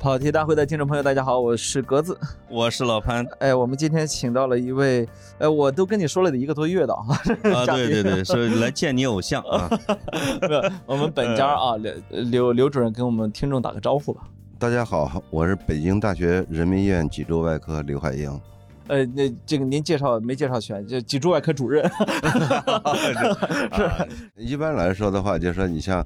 [0.00, 3.22] 跑题大会的听众朋友，大家好，我是格子，我是老潘。
[3.38, 5.06] 哎，我们今天请到了一位，
[5.36, 7.04] 哎，我都跟你说了得一个多月的啊，
[7.54, 9.68] 啊，对对对，是来见你偶像啊。
[10.86, 14.22] 我们本家啊，刘刘刘主任跟我们听众打个招呼吧。
[14.58, 18.40] 大家好，我是北京大学人民医院脊柱外科刘海英。
[18.88, 20.84] 呃，那这个您介绍没介绍全？
[20.86, 21.84] 就脊柱外科主任。
[23.76, 24.08] 是。
[24.34, 26.02] 一般来说的话，就说你像。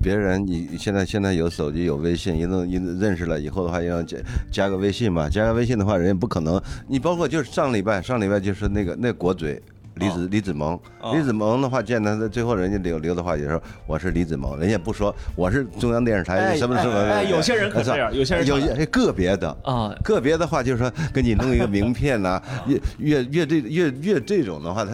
[0.00, 4.16] 别人你现在现在有手机有微信，一弄一认识了以后的话，要加
[4.50, 5.28] 加个微信嘛？
[5.28, 6.60] 加个微信的话，人家不可能。
[6.86, 9.60] 你包括就是上礼拜上礼拜就是那个那国嘴
[9.96, 10.78] 李子李子萌，
[11.12, 16.94] 李子萌的话见他最后人家留留的话就说我是李子萌，人家不说我是中央电视台什么什么。
[16.96, 22.40] 哎，有些人可这样，有些人有个别的啊，个别的话就是说给你弄一个名片呐，
[22.98, 24.92] 越越越这越越这种的话他。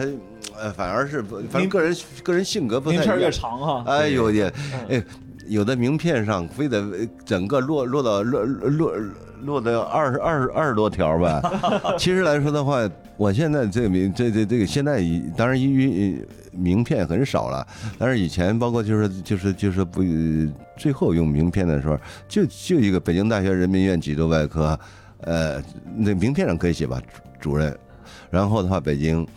[0.59, 3.19] 呃，反而是反正个人个人性格不太一样。
[3.19, 3.83] 越长哈。
[3.87, 4.53] 哎呦也，
[4.89, 5.03] 哎，
[5.47, 8.93] 有的名片上非得整个落落到落落
[9.41, 11.41] 落到二十二十二十多条吧。
[11.99, 15.03] 其实来说的话，我现在这个名这这这个现在
[15.35, 20.01] 当然因为名片很少了，但是以前包括就是就是就是不
[20.77, 24.79] 最后用名片的时候，就就一个北京大学人民医院脊柱外科，
[25.21, 25.61] 呃，
[25.95, 27.01] 那名片上可以写吧
[27.39, 27.77] 主任，
[28.29, 29.27] 然后的话北京。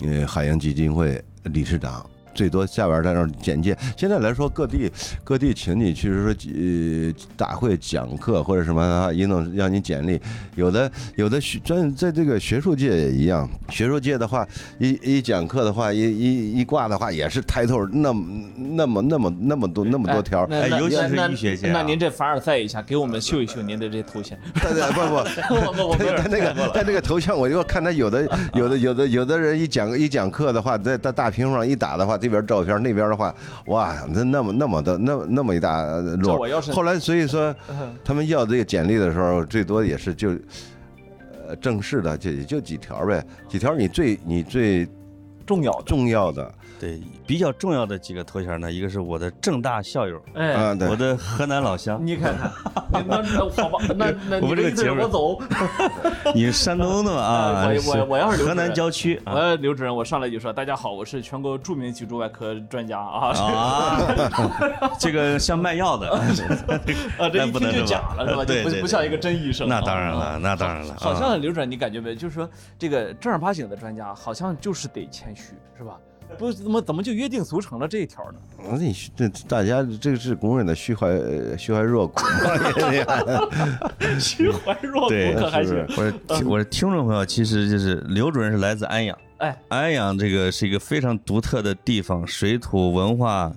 [0.00, 2.08] 呃，海洋基金会理事长。
[2.36, 3.76] 最多下边在那简介。
[3.96, 4.90] 现在来说，各地
[5.24, 10.20] 各地请你去说呃大会讲课或者什么啊，一弄让你简历。
[10.54, 14.46] 有的有的学专在这个学术界也一样，学术界的话，
[14.78, 20.44] 一一讲课的话，一一一挂的话，也是抬头那么那么那么那么多那么多条。
[20.50, 21.72] 哎，尤其是医学界。
[21.72, 24.38] 那您这凡尔赛一下，给我们秀一秀您的这头衔。
[24.60, 25.00] 对对不
[25.96, 32.18] 不，他那个他那个头像，我就看他有的有的有的有的人一讲一讲课的话，在大大屏幕上一打的话。
[32.26, 33.32] 这边照片，那边的话，
[33.66, 35.80] 哇，那那么那么的那那么一大
[36.20, 36.36] 摞。
[36.72, 37.54] 后来所以说，
[38.04, 40.30] 他们要这个简历的时候，最多也是就，
[41.46, 44.88] 呃，正式的就也就几条呗，几条你最你最
[45.46, 46.52] 重要重要的。
[46.78, 52.52] 对，比较重要的几个头衔呢，一个是我的正大校友，哎，我的河南老乡，你看看，
[52.92, 55.38] 那那好吧，那那我们这个节目我走，
[56.34, 57.68] 你是山东的嘛啊？
[57.86, 63.98] 我我我要是河南郊区，我刘主任，我上来就说大家好，我是全国著名脊柱外科专家啊啊，
[65.00, 66.20] 这个像卖药的啊，
[67.32, 68.44] 这一听就假了是吧？
[68.44, 69.66] 对，不不像一个真医生。
[69.66, 70.94] 那当然了，那当然了。
[70.98, 72.14] 好像刘主任，你感觉没？
[72.14, 72.48] 就是说
[72.78, 75.96] 这个正儿八经的专家，好像就是得谦虚，是吧？
[76.38, 78.38] 不怎么怎么就约定俗成了这一条呢？
[78.58, 81.08] 那这大家这个是公认的虚怀
[81.56, 82.20] 虚怀若谷
[84.20, 85.86] 虚怀若谷可还行？
[85.96, 86.12] 我
[86.46, 93.52] 我的听众朋友，其实就是刘主任是来自安阳，哎，安阳这个是一个非常独特的地方，水土文化。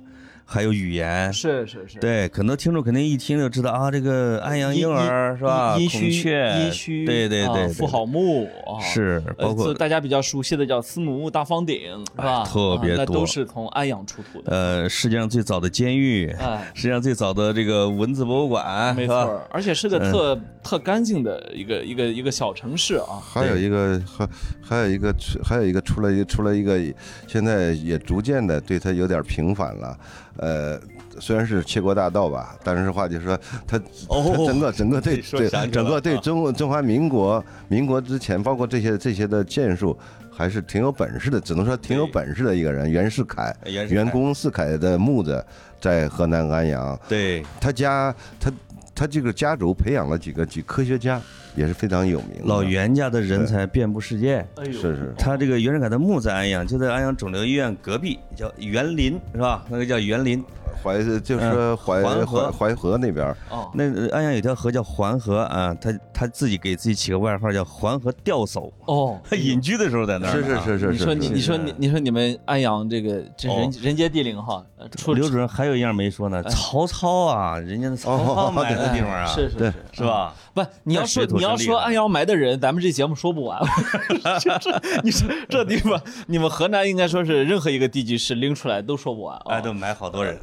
[0.52, 5.76] 还有语言是是是，对，很多听众肯定一听就知道啊，这个安阳婴儿是吧？
[5.76, 8.50] 孔雀，殷墟，对对对，妇好墓
[8.82, 12.44] 是，包括大家比较熟悉的叫司母戊大方鼎是吧？
[12.44, 14.52] 特别多，那都是从安阳出土的。
[14.52, 16.28] 呃，世界上最早的监狱，
[16.74, 23.22] 世界上最早的这个文字博物馆，没错，而且是个特特干净的一个一个一个小城市啊。
[23.22, 24.28] 还有一个还
[24.64, 26.80] 还有一个还有一个出了一出了一个，
[27.28, 29.96] 现在也逐渐的对它有点平反了。
[30.40, 30.80] 呃，
[31.20, 39.98] 虽然是窃国大盗吧，但是话就是说，他他整个整个对对整个对中中华民国民国之前，包括这些这些的建树，
[40.32, 42.90] 还是挺有本事的，只能说挺有本事的一个人。
[42.90, 43.54] 袁世凯，
[43.90, 45.46] 袁公世凯的墓子
[45.82, 47.44] 在河南安阳，对。
[47.60, 48.50] 他家他
[49.00, 51.22] 他这个家族培养了几个几科学家。
[51.56, 52.46] 也是非常有名。
[52.46, 55.14] 老袁家的人才遍布世界，是是。
[55.18, 59.66] 他这个袁世凯的墓在安阳，就在安阳肿瘤医院隔壁，叫园林，是吧？
[59.68, 60.42] 那个叫园林。
[60.84, 62.98] 淮就是淮淮淮河。
[62.98, 68.70] 那边哦，那安阳有条河叫淮河啊，他他自己给自己起个外号叫淮河钓叟。
[68.86, 70.32] 哦，他 隐居的时候在那儿。
[70.32, 70.92] 是是是是。
[70.92, 74.64] 你说你你说你你说你们安阳这个这人人杰地灵哈。
[75.08, 79.74] 刘主任还有一样没说呢，曹操啊，人家曹操买的地方啊，是是是。
[79.94, 80.34] 是吧？
[80.64, 83.60] 不，你要说你要说安阳埋的人，咱们这节目说不完。
[84.40, 90.38] 这你说这地方，你们河南应该说是任何一个地级市拎出来都说不完啊，哎，都埋好多人。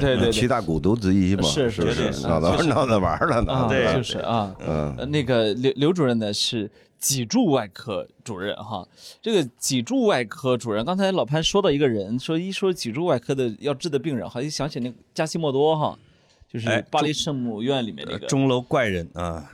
[0.00, 8.86] 对 对，七大古都之一嘛，是是是，闹着闹着玩了呢，对，就是啊，嗯，那个刘刘主任呢是脊柱外科主任哈，
[9.22, 15.98] 这个脊柱外科主任，刚才老潘说到一个人，说一说脊柱外科的要治的病人，好像想起那个加西莫多哈，
[16.52, 19.48] 就是巴黎圣母院里面那个钟楼怪人啊。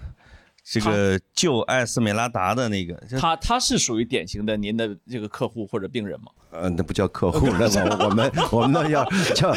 [0.69, 6.27] 这个救艾斯美拉达的那个，他他是属于典型的您的这个客户或者病人吗？
[6.51, 8.05] 呃，那不叫客户了吧？
[8.05, 9.55] 我们我们那要 叫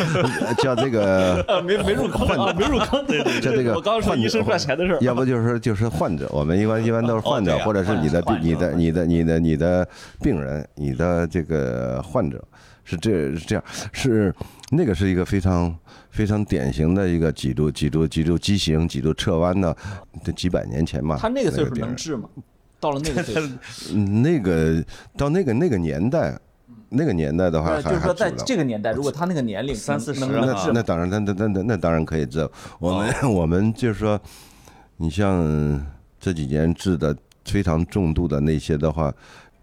[0.60, 3.04] 叫这个没没入坑啊，没入坑。
[3.08, 9.90] 对对，叫这个我刚刚说医生赚钱的事儿，要不就是说就是患者，我们一般一般都是患者，哦或者是你的你的你的你的你的
[10.22, 12.48] 病人，你的这个患者
[12.90, 13.64] 是这是这样，
[13.94, 14.34] 是
[14.72, 15.76] 那个是一个非常
[16.10, 19.76] 非常典型的一个脊柱脊柱脊柱畸形、脊柱侧弯的，
[20.24, 21.18] 这几百年前嘛。
[21.18, 22.28] 他那个岁数能治吗？
[22.80, 23.50] 到了那个岁数，
[23.94, 24.84] 嗯那个
[25.16, 26.36] 到那个那个年代，
[26.90, 32.50] 那个年代的话就是说在这个年代，如果他那个年龄三四十那那当然，那那那那那当然可以治。
[32.80, 34.20] 我们、哦 我们就是说，
[34.98, 35.86] 你像
[36.20, 37.16] 这几年治的
[37.46, 39.14] 非常重度的那些的话，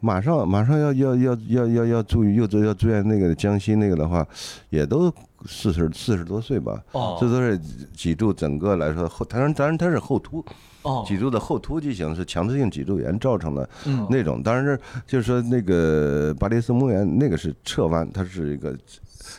[0.06, 4.24] 马上马上要要要要要要住又要住院那个江西那个的话，
[4.70, 5.12] 也都
[5.46, 6.80] 四十四十多岁吧。
[6.92, 7.58] 哦这都是
[7.92, 10.44] 脊柱整个来说后，当然当然它是后凸，
[10.82, 14.40] 哦，脊柱的后凸畸形是强直性脊柱炎造成的嗯那种。
[14.44, 18.72] 当然是就是说那个巴黎斯膜炎那个是侧弯，它是一个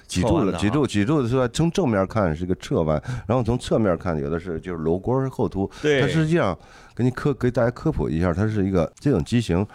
[0.05, 5.69] 脊柱脊柱脊柱是说从正面看是一个侧弯，然后从侧面看有的是就是颅锅后凸。
[5.81, 6.57] 对它实际上
[6.93, 9.65] 给你科给大家科普一下，它是一个这种畸形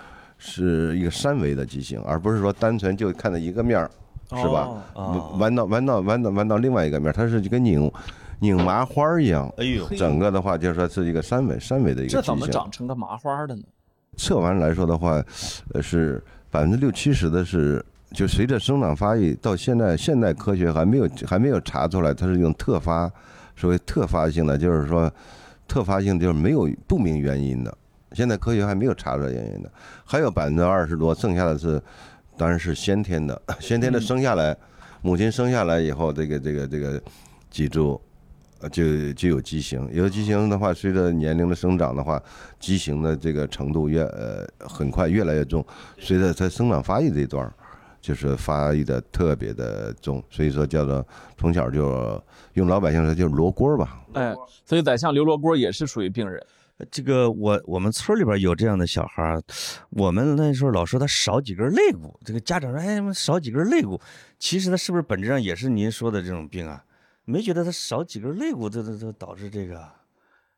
[0.42, 3.90] 是一个三维的畸形，而不是说单纯就看到一个面儿。
[4.34, 4.82] 是吧？
[4.94, 7.92] 哦弯到弯到弯到弯到另外一个面儿，它是就跟拧
[8.38, 9.52] 拧麻花儿一样。
[9.58, 12.48] 哎呦，整个的话就是说是一个三维三维的一个这怎么。
[12.48, 13.62] 长成个麻花的呢？
[14.16, 15.22] 测完来说的话，
[15.74, 17.84] 呃，是百分之六七十的是，
[18.14, 23.12] 就随着生长发育，到现在现代科学还没有还没有查出来它是用特发，
[23.54, 25.12] 所谓特发性的，就是说
[25.68, 27.76] 特发性就是没有不明原因的，
[28.14, 29.70] 现在科学还没有查出来原因的，
[30.04, 31.82] 还有百分之二十多，剩下的是
[32.36, 34.56] 当然是先天的，先天的生下来，
[35.00, 37.02] 母亲生下来以后，这个这个这个
[37.50, 38.00] 脊柱。
[38.60, 42.22] 呃就就有畸形，有畸形的话，随着年龄的生长的话，
[42.60, 45.66] 畸形的这个程度越呃很快越来越重，
[45.98, 47.52] 随着它生长发育这一段儿，
[48.00, 51.04] 就是发育的特别的重，所以说叫做
[51.36, 52.22] 从小就
[52.52, 54.32] 用老百姓说就是罗锅儿吧，哎，
[54.64, 56.40] 所以宰相刘罗锅也是属于病人。
[56.90, 59.40] 这个我我们村里边有这样的小孩，
[59.90, 64.00] 我们那时候老说他少几根肋骨，这个家长说哎少几根肋骨，
[64.38, 66.84] 其实他是不是本质上也是您说的这种病啊？
[67.24, 69.88] 没觉得他少几根肋骨，这这这导致这个，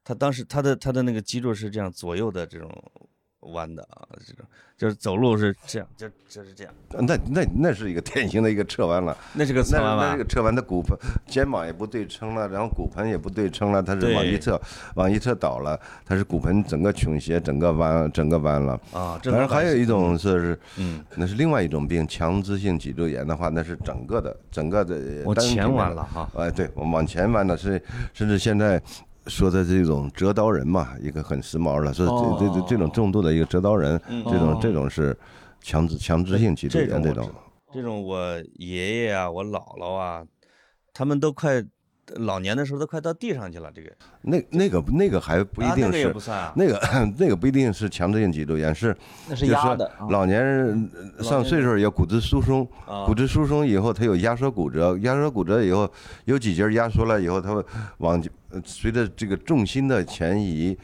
[0.02, 2.70] 他当时他的他的那个脊柱是这样左右的这种
[3.52, 4.44] 弯的啊，这种
[4.76, 9.16] 就是走路是这样，就就是这样，那那那是一个典型的一个侧弯了。
[9.34, 10.24] 那是个侧弯吧那这个？
[10.24, 10.96] 侧弯的骨盆、
[11.26, 14.60] 肩膀也不对称了，然后骨盆也不对称了，它是往一侧
[14.96, 18.72] 往一侧倒了，它是骨盆整个倾斜，整个弯，整个弯了。
[18.92, 27.80] 啊，这当然老百姓还有一种是，嗯，那是另外一种病，强直性脊柱炎的话，那是整个的整个的我前弯了哈，哎，对，我往前弯的是，
[28.12, 28.82] 甚至现在
[29.26, 35.16] 说的这种折刀人嘛，一个很时髦的，说哦这这这这种重度的一个折刀人，这哦种这种是
[35.60, 37.30] 强制强制性脊柱炎这种。
[37.72, 40.24] 这种我爷爷啊，我姥姥啊，
[40.92, 41.64] 他们都快
[42.16, 43.70] 老年的时候都快到地上去了。
[43.74, 43.90] 这个
[44.22, 46.52] 那那个那个还不一啊那个也定是不算啊。
[46.56, 46.80] 那个
[47.18, 48.96] 那个不一定是强制性脊柱炎，是
[49.28, 50.06] 那是说压的啊。
[50.10, 55.90] 老年人呃上岁数有骨质疏松，啊骨质疏松以后，它有压缩骨折，压缩骨折以后
[56.24, 57.64] 有几节压缩了以后，它会
[57.98, 60.76] 往呃随着这个重心的前移，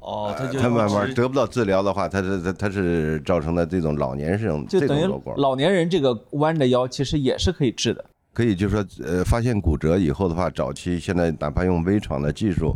[0.00, 8.04] 哦，他就他慢慢得不到治疗的话，它是它它是造成的这种老年性这种老年人这个弯着腰，其实也是可以治的。
[8.34, 12.74] 可以就是说呃发现骨折以后的话，早期现在哪怕用微创的技术，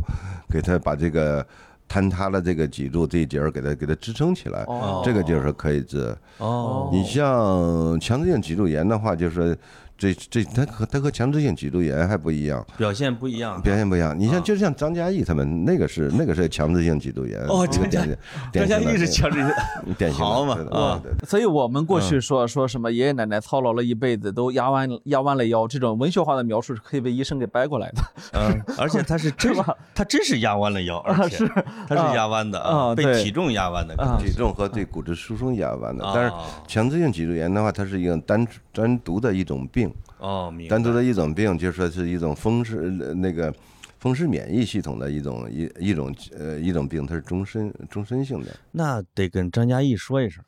[0.49, 1.45] 给他把这个
[1.87, 6.15] 坍塌的这个脊柱这一节儿给它给它支撑起来，哦这个就是可以治。
[6.37, 9.55] 哦，你像强直性脊柱炎的话，就是说
[9.99, 13.61] 这这它和它和强制性脊柱炎还不一样，表现不一样。
[13.61, 14.17] 表现不一样。
[14.17, 18.15] 你啊像就像张嘉译他们那个是那个是强制性脊柱炎，哦这个张嘉
[18.51, 28.01] 典型张典型的嘉译是强制性，典型嘛啊对所以我们过去说说什么爷爷奶奶操劳了一辈子都压弯压弯了腰，这种文学化的描述是可以被医生给掰过来的。
[28.33, 29.53] 嗯，而且他是 真，
[29.93, 31.45] 他真是压弯了腰，而且
[31.87, 33.93] 他是压弯的啊被体重压弯的。
[33.95, 36.33] 啊体重和对骨质疏松压弯的，啊但是
[36.67, 39.88] 强制性脊柱炎的话，它是一个单单独的一种病，
[40.19, 40.69] 哦，明白。
[40.69, 43.53] 单独的一种病，就说是一种风湿呃那个
[43.99, 48.55] 风湿免疫系统的一种一一种呃一种病，它是终身终身性的。
[48.71, 50.43] 那得跟张嘉译说一声，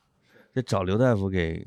[0.54, 1.66] 得找刘大夫给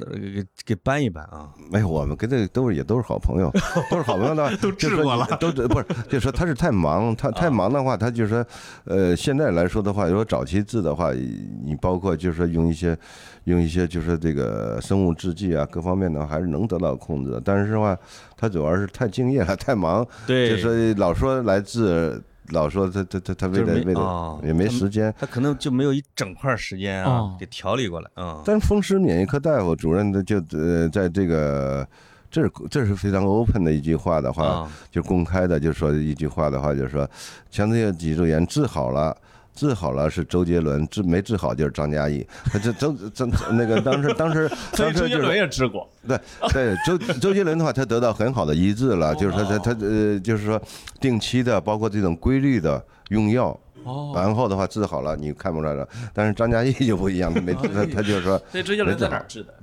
[0.00, 1.50] 呃给给搬一搬啊。
[1.70, 3.50] 没有，我们跟这都是也都是好朋友，
[3.90, 8.44] 都是好朋友的话，都治过了，都不是，就说他是太忙，他太忙的话，他就说，
[8.84, 12.96] 呃，现在来说的话，如果早期治的话，你包括就是说用一些
[13.44, 17.40] 用一些就是这个生物制剂啊，各方面的话还是能得到控制的。
[17.44, 17.96] 但是的话，
[18.36, 22.22] 他主要是太敬业了，太忙，对就说老说来治。
[22.50, 25.14] 老说他他他他为了为了哦也没时间。
[25.18, 28.42] 他可能就没有一整块时间啊哦，给调理过来啊。
[28.44, 31.86] 但是风湿免疫科大夫主任的就呃在这个。
[32.28, 37.08] 这是这是非常 open 的一句话的话，啊就公开的就说一句话的话，就是说，
[37.50, 39.16] 像这个脊柱炎治好了。
[39.56, 42.24] 治好了是周杰伦，治没治好就是张嘉译。
[42.44, 46.16] 他 这周张那个当时当时 当时就是也治过，对
[46.52, 50.60] 对，周周杰伦的话，他得到很好的医治了，就是说他他呃，就是说
[51.00, 55.88] 定期的，包括这种规律的用药，哦，然后的话治好了，你看不出来了。
[56.12, 59.54] 但是张嘉译就不一样，他 没，他他就是说， 所以周杰伦在哪儿治的？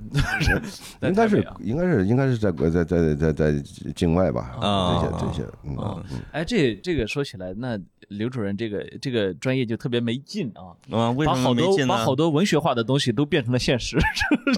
[1.00, 3.52] 在应该是应该是应该是在国在在在在
[3.94, 5.04] 境外吧，啊。
[5.04, 6.18] 这些这些，嗯哦嗯。
[6.32, 7.78] 哎，这这个说起来，那
[8.08, 10.72] 刘主任这个这个专业就特别没劲啊。
[10.96, 11.94] 啊，为什么把好多没劲呢？
[11.94, 13.98] 把好多文学化的东西都变成了现实，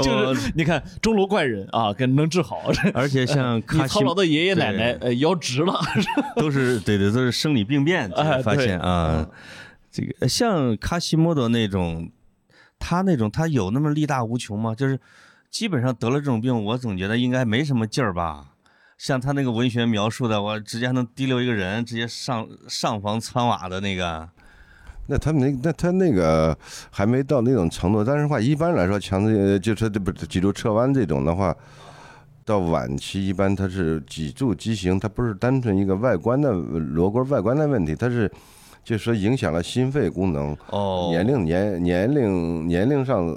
[0.03, 2.61] 就是你看钟楼怪人啊，跟能治好，
[2.95, 5.75] 而且像你卡西操劳的爷爷奶奶呃腰直了，
[6.37, 8.11] 都是对对，都是生理病变，
[8.43, 9.27] 发现啊，
[9.97, 12.11] 这个像卡西莫多那种，
[12.79, 14.75] 他那种他有那么力大无穷吗？
[14.75, 15.01] 就是
[15.51, 18.53] 基本上得了这种病，我总觉得应该没什么劲儿吧。
[18.99, 24.29] 像他那个文学描述的，我直接能提溜一个人，直接上上房穿瓦的那个，
[25.07, 26.55] 那他那那他那个
[26.91, 31.57] 还没到那种程度，但是话一般来说，强制就是这不脊柱侧弯这种的话，
[32.45, 38.31] 到晚期一般它是脊柱畸形，它不是单纯一个外观的螺冠外观的问题，它是
[38.87, 43.37] 就是说影响了心肺功能，哦，年龄年年龄年龄上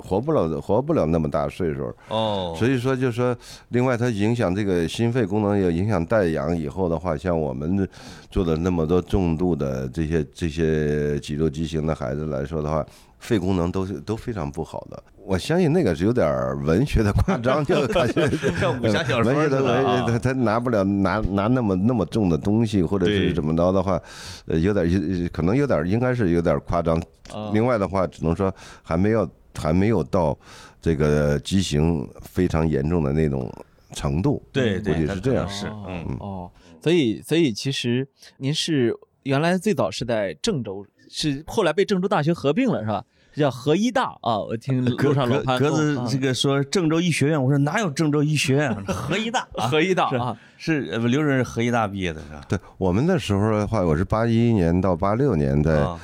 [0.00, 3.36] 活不了活不了那么大岁数，哦，所以说就是说，
[3.68, 7.86] 另外它影响这个心肺功能，也影响带氧以后的话，像我们
[8.30, 12.82] 做的那么多重度的这些这些脊柱畸形的孩子来说的话，
[13.18, 15.02] 肺功能都是都非常不好的。
[15.26, 18.28] 我相信那个是有点儿文学的夸张，就感觉
[18.58, 24.00] 像武侠小说文学的文学，他他拿不了拿拿那么那么重的东西，或者是怎么着的话，
[24.46, 26.96] 呃，有点儿可能有点儿应该是有点儿夸张。
[27.32, 29.28] 啊另外的话，只能说还没有
[29.58, 30.38] 还没有到
[30.80, 33.52] 这个畸形非常严重的那种
[33.92, 34.40] 程度。
[34.52, 35.48] 对对，估计是这样。
[35.48, 36.16] 是哦嗯。
[36.20, 38.06] 哦，所以所以其实
[38.38, 43.04] 您是原来最早是在郑州，是后来被郑州大学合并了是吧？
[43.36, 48.74] 叫河医大啊，我听 格路上老格潘说啊格子这个说郑州医学院，我说哪有郑州医学院？
[48.86, 52.40] 河医大啊， 合医大是啊，是刘主任是河医大毕业的是吧？
[52.48, 55.98] 对我们那时候的话，我是八一年到八六年在啊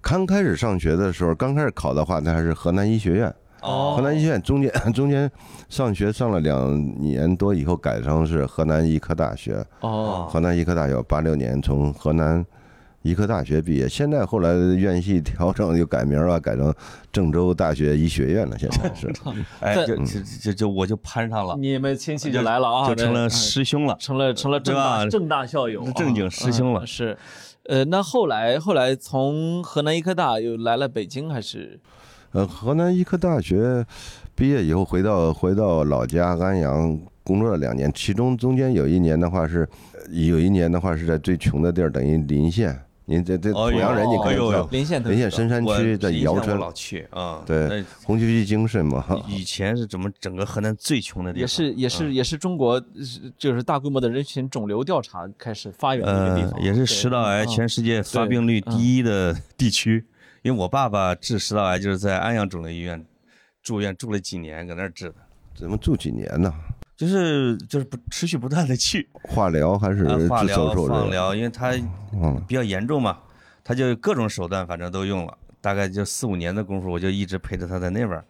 [0.00, 3.32] 刚开始上学的时候，刚开始考的话，那还是河南医学院。
[3.60, 5.30] 哦河南医学院中间 中间
[5.68, 9.64] 上学上了两年多以后，改成是河南医科大学。
[9.78, 12.44] 哦河南医科大学八六年从河南
[13.02, 16.72] 医科大学毕业，现在后来院系调整又改名了，改成
[17.10, 18.56] 郑州大学医学院了。
[18.56, 19.12] 现在是
[19.60, 23.96] 哎， 在就就就就我就攀上了，你们亲戚就来了啊，就成了师兄了。
[23.98, 27.18] 成了成了正大正大校友啊，正经师兄了嗯是，
[27.64, 31.80] 呃，那后来后来从河南医科大又来了北京，还是
[32.30, 33.84] 呃，河南医科大学
[34.34, 42.80] 毕业以后回到回到老家安阳工作了两年，其中中间有一年的话是，呃有一年的话是在最穷的地儿，等于临县。
[43.04, 44.36] 您这这哦濮阳人你可以
[44.70, 49.04] 临县临县深山区在以前我尧城，老去啊，对红旗渠精神嘛。
[49.28, 51.40] 以前是怎么整个河南最穷的地方？
[51.40, 52.80] 也是也是嗯也是中国
[53.36, 60.06] 就是大规模的人群肿瘤调查开始发源的一个地呃方，，也是食道癌全世界发病率第一的地区。
[60.42, 63.04] 因为我爸爸治食道癌就是在安阳肿瘤医院
[63.62, 65.14] 住院住了几年，搁那儿治的，
[65.54, 66.52] 怎么住几年呢？
[67.02, 70.72] 就是就是不持续不断的去化疗还是呃化疗？
[70.72, 71.72] 放疗，因为他
[72.12, 73.18] 嗯，比较严重嘛，
[73.64, 78.24] 他就各种手段反正都用了，大概就四五年的功夫，我就一直陪着他在那边儿，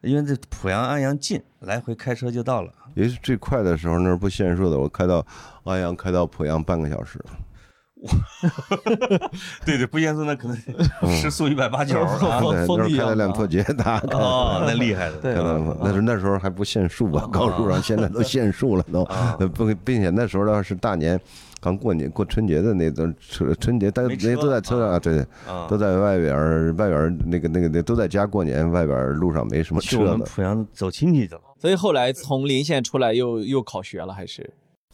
[0.00, 2.72] 因为这濮阳安阳近，来回开车就到了。
[2.96, 5.24] 也是最快的时候，那儿不限速的，我开到
[5.62, 7.24] 安阳，开到濮阳半个小时。
[9.64, 10.56] 对对，不限速那可能
[11.02, 12.40] 嗯时速一百八九啊。
[12.66, 15.16] 风力啊那时候开了辆破捷达，哦，那厉害的。
[15.18, 19.02] 对那时候那时候还不限速吧，高速上现在都限速了都，
[19.38, 21.20] 呃 不，并且那时候呢是大年。
[21.58, 30.24] 刚过年过春节的那段春春节，大家那都在车上啊，对，啊都在外边儿外边儿那个那个那都在家过年，外边儿路上没什么去我们。
[30.26, 31.40] 濮阳走亲戚去了。
[31.58, 34.48] 所以后来从临县出来又又考学了，还是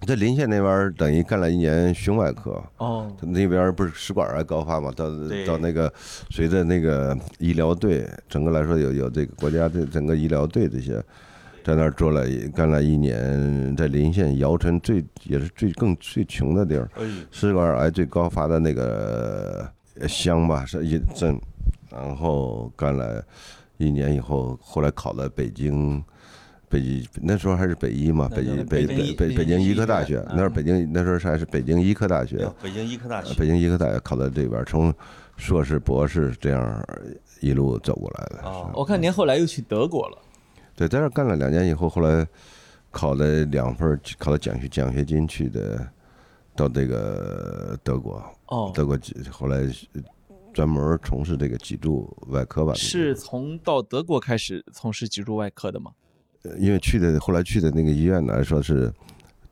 [0.06, 5.08] 在临县那边儿等于干了一年胸外科，哦他那边儿不是食管癌高发嘛，到
[5.46, 5.92] 到那个
[6.28, 11.00] 随着那个医疗队，整个来说有有这个国家的整个医疗队这些，
[11.62, 19.68] 在那儿做了干了一年，在临县姚城最也是最更最穷的地儿，哎，食管癌最高发的那个
[20.00, 21.40] 呃乡吧是一镇，
[21.90, 23.24] 然后干了
[23.76, 26.02] 一年以后，后来考了北京。
[26.72, 34.92] 北医那时候还是北医嘛，北医北北北北北京医科大学那是北京那时候还是北京医科大学，北京医科大学，呃北京医科大学考到这边，从
[35.36, 36.82] 硕士、博士这样
[37.42, 38.48] 一路走过来的。
[38.48, 40.18] 哦我看您后来又去德国了，
[40.74, 42.26] 对，在这干了两年以后，后来
[42.90, 45.86] 考了两份，考了奖学奖学金去的，
[46.56, 48.98] 到这个德国，哦，德国
[49.30, 49.60] 后来
[50.54, 52.72] 专门从事这个脊柱外科吧。
[52.72, 55.90] 是从到德国开始从事脊柱外科的吗？
[56.42, 58.92] 呃因为去的后来去的那个医院呢说是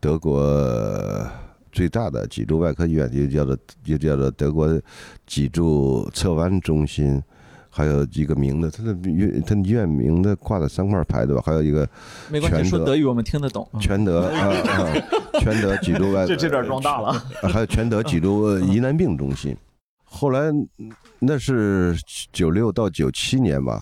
[0.00, 1.26] 德国
[1.70, 4.80] 最大的脊柱外科医院，又叫做又叫做德国
[5.26, 7.22] 脊柱侧弯中心，
[7.68, 11.88] 还有一个名字，它的院它的医院名字挂了三块牌子吧，还有一个
[12.28, 13.68] 没关系，全德说德语我们听得懂。
[13.72, 14.92] 嗯全德啊啊，
[15.38, 17.10] 全德脊柱外 这这点装大了。
[17.10, 19.56] 啊还有全德脊柱疑难病中心。
[20.02, 21.94] 后来嗯那是
[22.32, 23.80] 九六到九七年吧，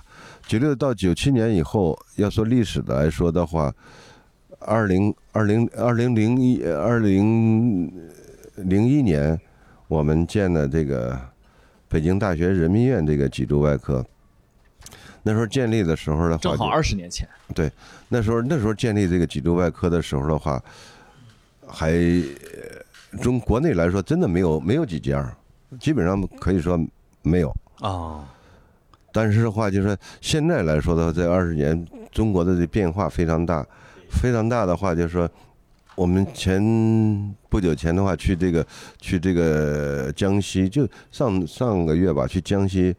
[0.48, 3.70] 九六到九七年以后，要说历史的来说的话，
[4.60, 7.92] 二零二零二零零一二零
[8.56, 9.38] 零一年，
[9.88, 11.20] 我们建的这个
[11.86, 14.02] 北京大学人民医院这个脊柱外科。
[15.22, 17.70] 那时候建立的时候的话，正好二十年前，对
[18.08, 20.62] 那时候那时候建立这个脊柱外科的时候的话，
[21.66, 25.30] 还呃中国内来说真的没有没有几家，
[25.78, 26.80] 基本上可以说
[27.20, 27.54] 没有。
[27.80, 28.24] 哦，
[29.12, 33.66] 但是的话，就是说现在来说的话，这二十年中国的这变化非常大，
[34.10, 35.28] 非常大的话，就是说
[35.94, 38.64] 我们前不久前的话去这个
[39.00, 42.94] 去这个江西，就上上个月吧，去江西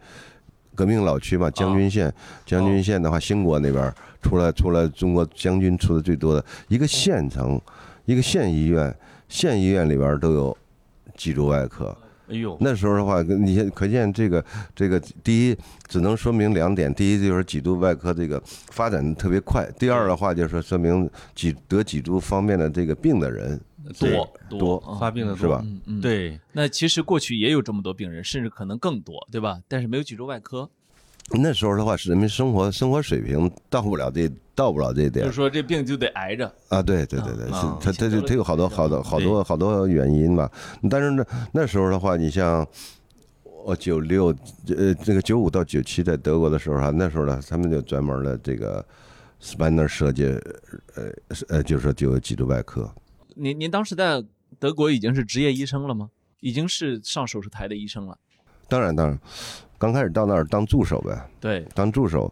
[0.76, 2.14] 革命老区嘛，将军县，
[2.46, 7.62] 将军县的话，兴国那边儿出来出来中国将军出的最多的一个县城，
[8.06, 8.94] 一个县医院，
[9.28, 10.58] 县医院里边儿都有
[11.16, 11.96] 脊柱外科。
[12.30, 14.44] 哎呦，那时候的话，你现可见这个
[14.76, 15.58] 这个第一
[15.88, 23.60] 只能说明两点，第一就是脊柱外科这个发展的特别快，第二的话就是说明脊得脊柱方面的这个病的人
[24.00, 25.62] 多多嗯发病的是吧？
[25.66, 26.02] 嗯嗯，。
[26.02, 29.60] 对，那其实过去也有这么多病人，甚至可能更多，对吧？
[29.68, 30.70] 但是没有脊柱外科，
[31.32, 36.52] 那时候的话，是人民生活生活水平到不了这到不了这一点就是说这病就得挨着。
[36.70, 40.52] 啊，对对对对，是啊它它就它有好多好多好多好多原因吧。
[40.90, 42.66] 但是呢，那时候的话，你像
[43.66, 44.36] 我九六
[44.76, 48.84] 呃这个九五到九七在德国的时候啊，那时候呢，他们就专门的这个
[49.42, 50.26] spinal 设计，
[50.96, 51.12] 呃
[51.50, 52.90] 呃，就是说就有脊柱外科。
[53.36, 54.24] 您您当时在
[54.58, 56.10] 德国已经是职业医生了吗？
[56.42, 58.18] 已经是上手术台的医生了。
[58.70, 59.20] 当然当然，
[59.80, 62.32] 刚开始到那儿当助手呗，对，当助手。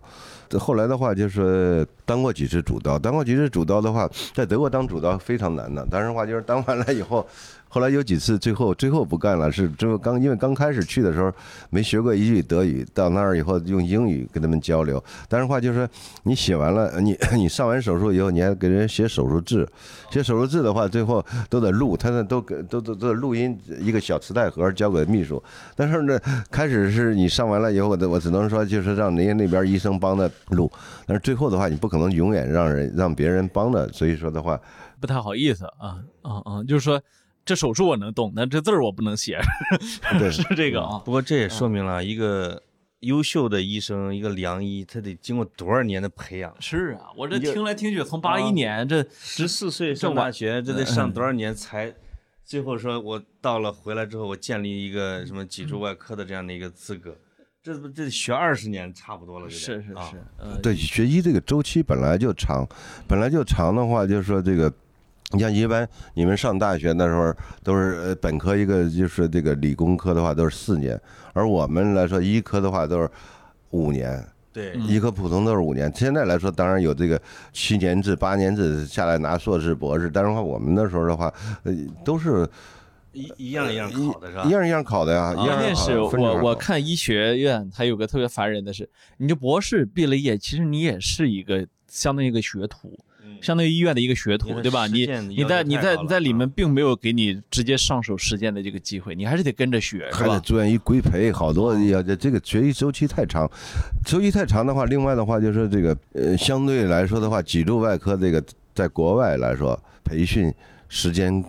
[0.59, 5.85] 后来的话，就是当过几次主刀，当过几次主刀的话，在德国当主刀非常难的。
[5.89, 7.27] 但是话，就是当完了以后，
[7.69, 11.31] 后来有几次最后最后不干了，是最后刚因为刚开始去的时候
[11.69, 15.03] 没学过一句德语，到那儿以后用英语跟他们交流。
[15.27, 15.89] 但是话就是说，
[16.23, 19.67] 你写完了，你 你上完手术以后，你还给人写手术字，
[20.09, 25.41] 写手术字的话，最后都得录，他那都给都都都录音一个小磁带盒交给秘书。
[25.75, 26.17] 但是呢，
[26.49, 30.71] 开始是你上完了以后，我我只能说就是让人家那边医生帮着录，
[31.05, 34.59] 但是最后的话，你不可能永远让人让别人帮着，所以说的话，
[34.99, 36.63] 不太好意思啊啊啊！
[36.63, 37.01] 就是说
[37.45, 39.39] 这手术我能动，但这字儿我不能写，
[40.19, 40.99] 对 是这个啊。
[41.05, 42.61] 不过这也说明了一个
[43.01, 46.53] 优秀的医生，一个良医，他得经过多少年的培养。
[46.59, 51.93] 是啊，我这听来听去，从八一年这十四岁上大学，这得上多少年才？
[52.43, 57.13] 最后说，我到了回来之后，我建立一个什么脊柱外科的这样的一个资格，
[57.67, 62.65] 这不这学二十年差不多了，是是啊是，呃，对学医这个周期本来就长，
[63.05, 64.71] 本来就长的话，就是说这个。
[65.31, 70.97] 你像一般你们上大学那时候都是呃本科一个就是这个理工科的话都是四年，
[71.33, 73.09] 而我们来说医科的话都是
[73.71, 75.91] 五年，对，嗯医科普通都是五年。
[75.93, 81.25] 现在来说当然有这个七年制、八年制下来拿硕士、博士，但是话我们那时候的话，
[81.63, 81.75] 呃
[82.05, 82.47] 都是
[83.13, 84.49] 一一样一样考的是吧一？
[84.49, 94.87] 样一样考的呀，一样关键是一样考的我我看医学院，它有个特别烦人的是，你就博士毕了业，其实你也是一个相当于一个学徒，嗯相当于医院的一个学徒，对吧？
[94.87, 100.39] 你你在你在你在里啊面并没有给你直接上手实践的这个机会，你还是得跟着学，是还得吧？
[100.39, 103.49] 住院医规培，好多要这这个学习周期太长，
[104.05, 108.43] 周期太长的话，另外的话就是这个呃，相对来说的话，脊柱外科这个
[108.73, 110.51] 在国外来说培训
[110.89, 111.43] 时间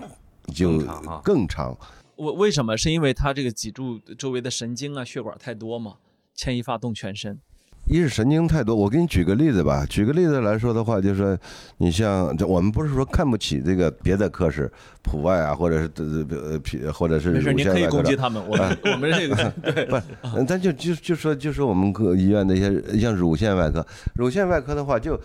[0.54, 1.78] 就更长啊更长。
[2.16, 2.76] 为为什么？
[2.76, 5.96] 是因为他这个脊柱周围的神经啊、血管太多嘛，
[6.34, 7.40] 牵一发动全身。
[7.88, 8.74] 一是神经太多。
[8.74, 11.38] 我给你举个例子吧，举个例子来说的话，就是说
[11.79, 14.70] 你像这，我们不是说看不起这个别的科室，
[15.03, 25.18] 普外啊，或者是呃呃皮，或者是没事，您可以乳腺外科的攻击他们，我们 我们这个 对不咱就就就说就说我们各医院那些像乳腺外科，乳腺外科的话就，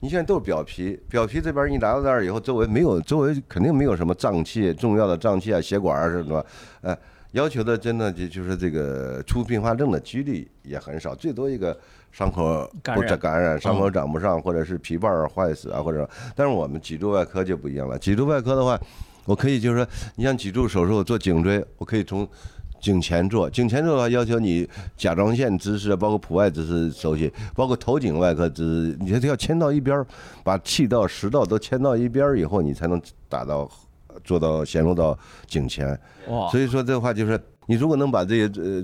[0.00, 6.46] 你现在都是表皮，表皮这边你来到那儿以后，周围没有，周围肯定没有什么脏器，重要的脏器啊、血管啊什么的，
[6.82, 6.98] 呃，
[7.34, 11.76] 要求的真的就就是这个出并发症的几率也很少，最多一个
[12.12, 18.78] 伤口不长感染，伤口长不上，或者是皮瓣儿坏死啊，或者，但是我们脊柱外科就不一样了，脊柱外科的话，
[19.24, 22.26] 我可以就是说，你像脊柱手术做颈椎，我可以从
[22.80, 30.06] 颈前做，颈前做的话要求你甲状腺姿势，包括普外姿势熟悉，包括头颈外科姿势，你这要牵到一边儿，
[30.44, 33.68] 把气道、食道都牵到一边儿以后，你才能达到
[34.24, 35.88] 做到显露到颈前。
[36.28, 38.82] 哇，所以说这话就是，你如果能把这些呃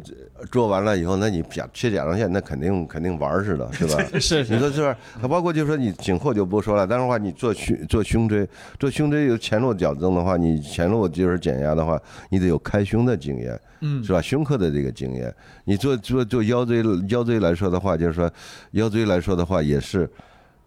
[0.53, 4.05] 做完了以后，那你甲切甲状腺，那肯定肯定玩儿似的， 是吧？
[4.20, 4.96] 是你说是不是？
[5.20, 8.46] 它包括就是说你颈后就不说了，但是话你做胸做胸椎，
[8.79, 14.20] 做胸椎有前路矫正的话，你前路就是减压的话，你得有开胸的经验，嗯是吧？
[14.20, 18.31] 胸科的这个经验，你做做做腰椎腰椎来说的话，就是说
[18.72, 20.09] 腰椎来说的话也是。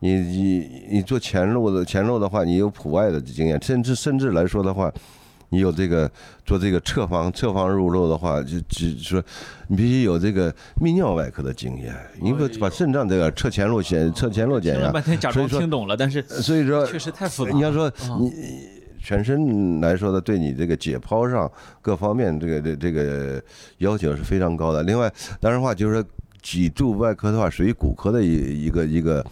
[0.04, 4.92] 你你你做前路的前路的话，你有普外的经验，甚至甚至来说的话，
[5.48, 6.12] 你有这个
[6.46, 9.24] 做这个侧方侧方入路的话，就只说
[9.70, 17.52] 你必须有这个泌尿外科的经验，因为把肾脏这个侧前路减侧前路减压听了，半天假装所以说听懂了，但是所以说确实太复杂。
[17.54, 18.30] 你要说啊你
[19.00, 21.50] 全身来说的，对你这个解剖上
[21.82, 23.42] 各方面这个这这个
[23.78, 24.84] 要求是非常高的。
[24.84, 26.06] 另外，当然话就是说
[26.42, 29.26] 脊柱外科的话，属于骨科的一一个一个。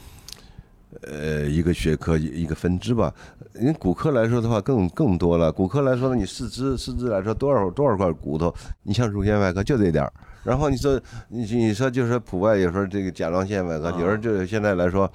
[1.04, 3.14] 呃，一个学科一一个分支吧。
[3.56, 5.52] 因为骨科来说的话更更多了。
[5.52, 10.14] 骨科来说呢，你四肢四肢来说多少多少块骨头，你像乳腺外科就这点儿。
[10.44, 15.12] 然后你说你你说就是普外，有时候这个甲状腺外科，有时候就是现在来说，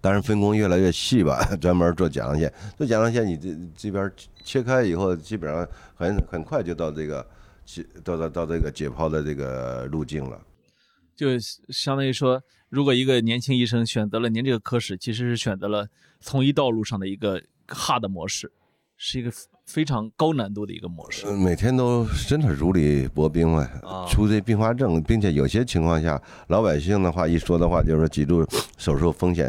[0.00, 2.52] 当然分工越来越细吧， 专门做甲状腺。
[2.76, 4.10] 做甲状腺，你这这边
[4.42, 7.26] 切开以后，基本上很很快就到这个
[7.64, 10.38] 解到到到这个解剖的这个路径了。
[11.16, 11.28] 就
[11.68, 15.88] 相当于说，如果一个年轻医生选择了您这个科室，其实是选择了
[16.20, 18.52] 从医道路上的一个 hard 模式，
[18.96, 19.32] 是一个
[19.66, 21.26] 非常高难度的一个模式。
[21.26, 28.46] 呃每天都真的如履薄冰了，啊出这并发症，并且有些情况下，老百姓的话一说的话，就是说脊柱
[28.78, 29.44] 手术风险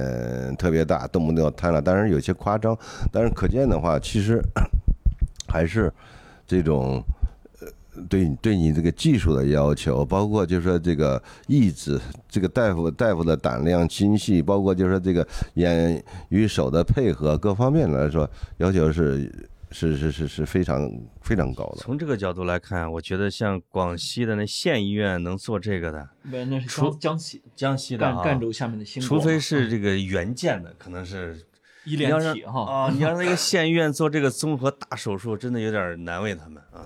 [0.58, 1.80] 特别大，动不动要瘫了。
[1.80, 2.76] 当然有些夸张，
[3.12, 4.42] 但是可见的话，其实
[5.48, 5.94] 还是
[6.48, 7.04] 这种。
[8.02, 19.32] 呃对你对你这个技术的要求，包括就是说这个意志，这个大夫大夫的胆量、心细，包括就是说这个眼与手的配合各方面来说，要求是
[19.72, 21.78] 是是是是非常非常高的。
[21.78, 31.42] 从这个角度来看，我觉得像广西的那县医院能做这个的，没，那是除江西江西的啊赣赣州下面的新除非是这个援建的，可能是
[31.86, 32.64] 医联你要让体哈。
[32.64, 36.80] 啊，你让那个县医院做这个综合大手术，真的有点难为他们啊。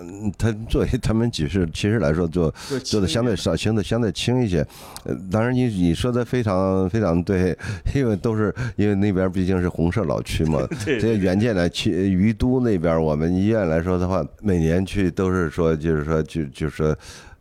[0.00, 4.66] 嗯，他作为他们只是其实来说做做做的相对少，相对相对轻一些。
[5.04, 7.56] 呃，当然你你说的非常非常对，
[7.94, 10.66] 因为都是因为那边毕竟是红色老区嘛。
[10.84, 16.96] 对这些原件来去于都那边，我们医院来说的话，每年去都是说就是说就就是说。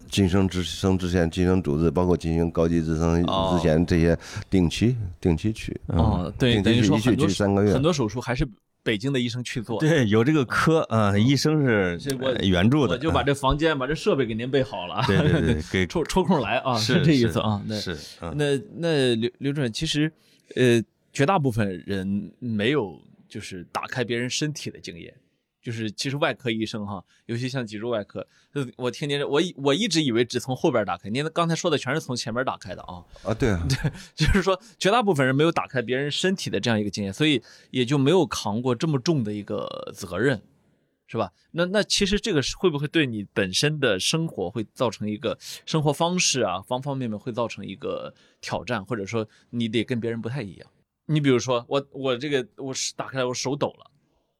[0.10, 4.17] 晋升之升之前，晋升主治，包括进行高级职升哦之前，这些
[4.50, 5.80] 定期定期去。
[5.88, 8.48] 哦，对，定等于期去一去说很多去三个月很多手术还是
[8.84, 9.80] 北京的医生去做。
[9.80, 17.62] 对，有这个科啊，医生是这我呃援助的，我就把这房间、把这设备给您备好了，对对对， 给抽抽空来啊，是这意思啊。
[17.67, 20.12] 那是嗯那那刘刘主任，其实
[20.56, 25.13] 呃，绝大部分人没有就是打开别人身体的经验。
[25.67, 33.03] 就是其实外科医生哈，尤其像脊柱外科，呃我听您这我以我一直以为只从后边打开，您刚才说的全是从前面打开的啊。
[33.23, 40.41] 啊，对啊，对 就是说，绝大部分人没有打开别人身体的这样一个经验，所以也就没有扛过这么重的一个责任，
[41.06, 41.34] 是吧？
[41.51, 50.69] 那那其实这个是会不会对你本身的生活会造成一个生活方式啊，方方面面会造成一个挑战，或者说你得跟别人不太一样？
[51.08, 53.91] 你比如说，我我这个我是打开来我手抖了，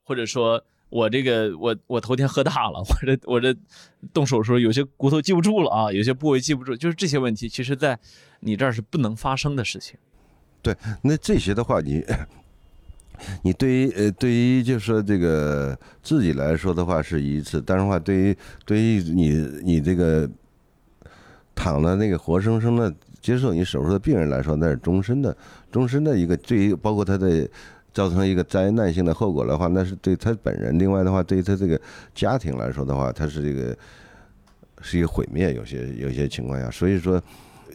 [0.05, 3.54] 或者说我这个我我头天喝大了，我这我这
[4.13, 8.00] 动手术有些骨头记不住了啊，有些部位记不住，就是这些问题，其实在
[8.39, 9.97] 你这儿是不能发生的事情。
[10.62, 12.06] 对那这些的话，你
[13.41, 19.32] 你对于呃对于就是说这个自己来说的话是一次，但是话对于对于你
[19.63, 20.30] 你这个
[21.54, 25.36] 躺了那个活生生的接受你手术的病人来说，那是终身的
[25.69, 27.45] 终身的一个对于包括他的。
[27.97, 31.81] 造成一个灾难性的后果的话，那是对他本人；另外的话，对于他这个
[32.13, 33.75] 家庭来说的话，他是这个
[34.83, 35.51] 是一个毁灭。
[35.55, 37.19] 有些有些情况下，所以说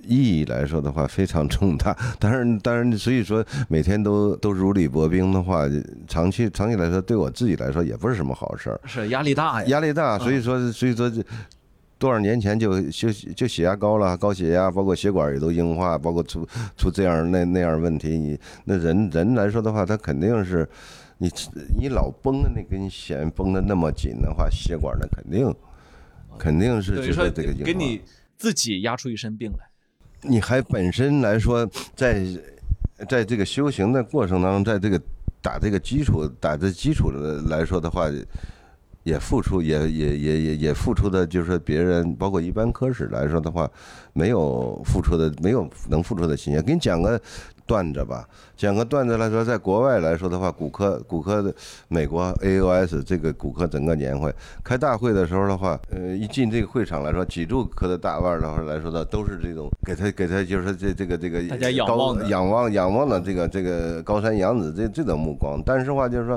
[0.05, 1.93] 意义来说的话非常重大。
[2.21, 5.65] 当然，当然，所以说每天都都如履薄冰的话，
[6.07, 9.69] 长期长期来说，对我自己来说也不是什么好事儿，是压力大呀。
[9.71, 10.17] 压力大。
[10.21, 11.21] 所以说，所以说这
[12.03, 16.45] 多少年前就就就血压高了，高血压，包括血管也都硬化，包括出
[16.77, 18.19] 出这样那那样问题。
[18.19, 20.69] 你那人人来说的话，他肯定是
[21.19, 21.31] 你
[21.79, 25.55] 你老绷的那根弦绷得那么紧的话，血管那肯定
[26.37, 27.65] 肯定是就是这个硬化。
[27.65, 28.03] 给你
[28.37, 29.59] 自己压出一身病来。
[30.23, 32.27] 你还本身来说，在
[33.09, 35.01] 在这个修行的过程当中，在这个
[35.41, 38.09] 打这个基础打这基础的来说的话，
[39.03, 43.71] 也付出也也也也也付出的，就是别人包括一般科室来说的话，
[44.13, 46.63] 没有付出的没有能付出的心血。
[46.63, 47.21] 给你讲个
[47.67, 51.55] 段子吧，讲个段子来说，在国外来说的话，骨科骨科的
[51.89, 66.35] 美国 AOS 这个骨科整个年会开大会的时候的话，呃，一进这个会场来说，脊柱科的大腕儿的话来说的都是这种给他给他就是说这这个这个大家仰高望仰望仰望的这个这个高山仰止这这种目光，但是话就是说，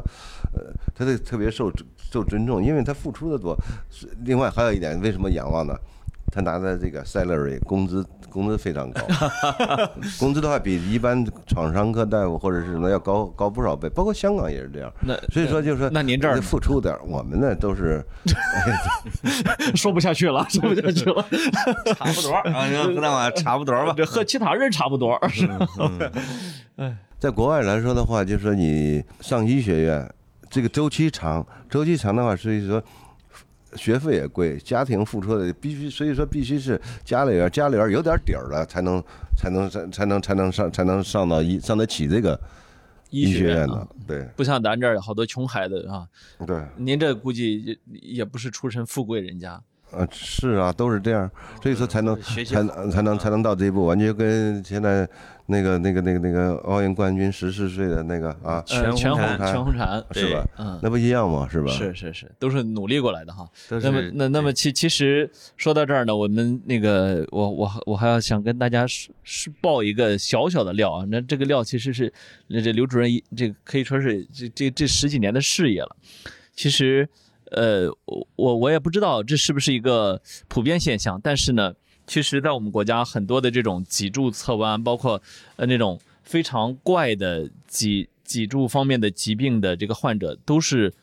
[0.53, 3.55] 呃，他这特别受受尊重，因为他付出的多。
[3.89, 5.75] 是另外还有一点，为什么仰望呢？
[6.35, 9.01] 他拿的这个 salary 工资工资非常高，
[10.19, 14.91] 工资的话比一般厂商科大夫或者是什么要高高不少倍，包括香港也是这样。
[14.99, 18.03] 那所以说就是说，那您这儿付出点儿，我们呢都是
[19.75, 21.25] 说不下去了， 说不下去了。
[21.95, 23.93] 差不多啊，和咱们差不多吧。
[23.95, 25.65] 这和其他人差不多，是吧？
[27.17, 30.13] 在国外来说的话，就是说你上医学院，
[30.49, 32.83] 这个周期长，周期长的话，所以说
[33.75, 39.03] 学费也贵，家庭付出的必须，所以说必须是家里边家里边有点底儿了，才能
[39.37, 42.39] 才能才才能才能上才能上到医上得起这个
[43.09, 46.07] 医学院啊的，对不像咱这儿有好多穷孩子啊。
[46.45, 47.77] 对您这估计也
[48.17, 49.61] 也不是出身富贵人家，
[49.91, 51.29] 啊是啊，都是这样，
[51.61, 55.07] 所以说才能才能才能才能到这一步，完全跟现在
[55.47, 60.47] 那个那个那个那个奥运冠军十四岁的那个啊，全全红红全红婵是吧？
[60.57, 61.47] 嗯，那不一样吗？
[61.49, 61.71] 是吧？
[61.71, 63.47] 是是是，都是努力过来的哈。
[63.69, 72.11] 那么那那么其其实说到这儿呢，我们那个我我我还要想跟大家是是爆一个小小的料啊，那这个料其实是
[72.47, 75.95] 那这刘主任一这个可以说是这这这十几年的事业了。
[76.55, 77.07] 其实
[77.51, 81.73] 呃我我我也不知道这是不是一个普遍现象，但是呢，
[82.07, 85.21] 其实在我们国家很多的这种脊柱侧弯，包括
[85.55, 90.93] 呃那种非常怪的脊脊柱方面的疾病的这个患者，都是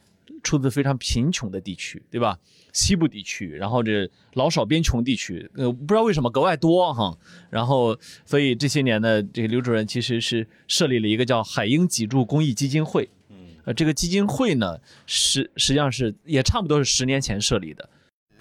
[0.42, 2.38] 出自非常贫穷的地区，对吧？
[2.72, 7.14] 西部地区，然后这老少边穷地区，呃，不知道为什么格外多哈。
[7.50, 13.10] 然后，所以这些年呢，这个刘主任其实是设立了一个叫海鹰脊柱公益基金会。
[13.28, 13.36] 嗯，
[13.66, 17.86] 呃，这个基金会呢，实实际上是也差不多是十年前设立的。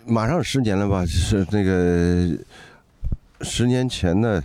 [0.06, 1.06] 马上十年了吧？
[1.06, 2.30] 是那个
[3.42, 4.44] 十年前的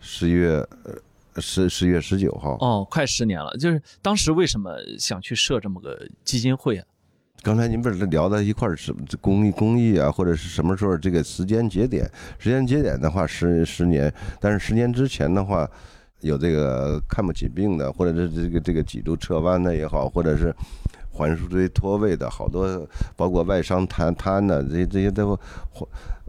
[0.00, 0.94] 十月呃
[1.40, 2.56] 十十月十九号。
[2.60, 3.56] 哦，快十年了。
[3.58, 6.84] 就是当时为什么想去设这么个基金会啊？
[7.42, 12.10] 刚才您不是聊到一块儿是公益公益啊，或者是什么时候这个时间节点？
[12.38, 15.68] 时间节点的话十十年，但是十年之前的话，
[16.20, 20.52] 有这个看不起病的，或者是这个这个脊柱侧弯的也好，或者是
[21.16, 25.38] 环枢椎脱位的，好多包括外伤瘫瘫的这些这些都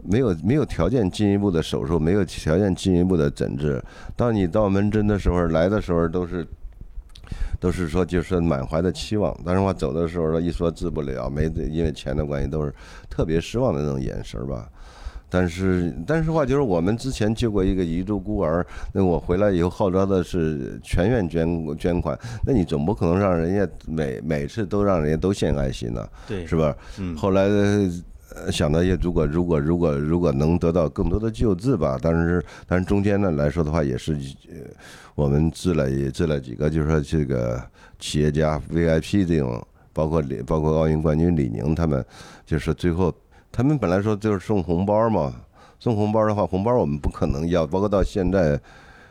[0.02, 3.80] 没有没有条件进一步的手术，没有条件进一步的诊治。
[4.16, 6.46] 当你到门诊的时候，来的时候都是。
[7.60, 12.72] 都是说，就是满怀的期望，但是话走的时候，一说治不了，没因为钱的关系，都是
[13.10, 14.70] 特别失望的那种眼神吧。
[15.30, 26.74] 但是，但是话就是我们之前救过一个彝族孤儿，那我回来以后号召的是全院捐捐款，那你总不可能让人家每每次都让人家都献爱心呢，对是吧？
[26.98, 27.42] 嗯后来
[28.34, 34.12] 呃想到也如果如果如果如果能得到更多的救治吧，但是但是中间呢来说的话也是
[34.50, 34.56] 呃
[35.14, 37.62] 我们治了也治了几个，就是说这个
[37.98, 42.04] 企业家 VIP 这种，包括李包括奥运冠军李宁他们，
[42.46, 43.12] 就是最后
[43.58, 45.34] 他们本来说就是送红包嘛，
[45.80, 48.56] 送红包的话，红包我们不可能要，包括到现在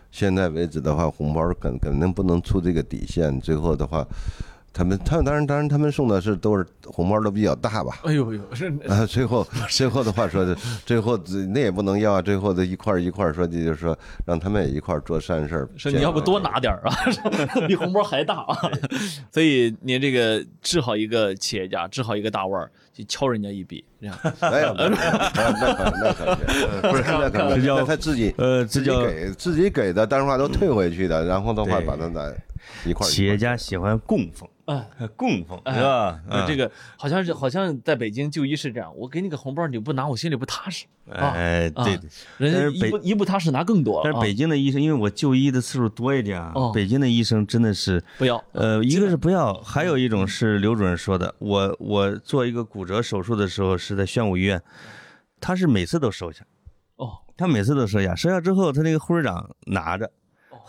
[0.09, 4.07] 现在为止的话，红包肯肯定不能出这个底线，最后的话。
[4.73, 10.55] 他们，他们当然，当然，他们送的是都是红包都比较大吧，哎呦呦，是啊，最后最后的话说的，
[10.85, 11.17] 最后
[11.51, 15.69] 那也不能要啊，最后的一块儿一块儿说，就是说让他们也一块儿做善事儿。
[15.75, 16.95] 说你要不多拿点儿啊，
[17.67, 18.55] 比红包还大啊。
[19.31, 24.17] 所以您这个治好一个企业家，治好一个大腕儿，就敲人家一笔，这样。
[24.41, 24.97] 没有，没有那
[25.35, 32.35] 那可那可不是那可这叫那他自己呃，自己给自己给的，但是话都退回去的，然后的话把它在
[32.85, 36.19] 一块儿企业家喜欢供奉，嗯，供奉哎是吧？
[36.29, 40.85] 呃，这个，好像是好像在北京就医是这样，我给你个红包你不拿，我心里不踏实。
[41.09, 42.09] 啊哎，啊对对。
[42.37, 44.01] 人家北一不一不踏实拿更多了。
[44.03, 54.61] 但是啊北京的医生，因为我就医的次数多一点啊哦，北京的医生真的是，不要，呃，一个是不要，还有一种是刘主任说的，我我做一个骨折手术的时候是在宣武医院，
[55.39, 56.45] 他是每次都收下，
[56.97, 60.11] 哦，他每次都收下，收下之后，他那个护士长拿着，哦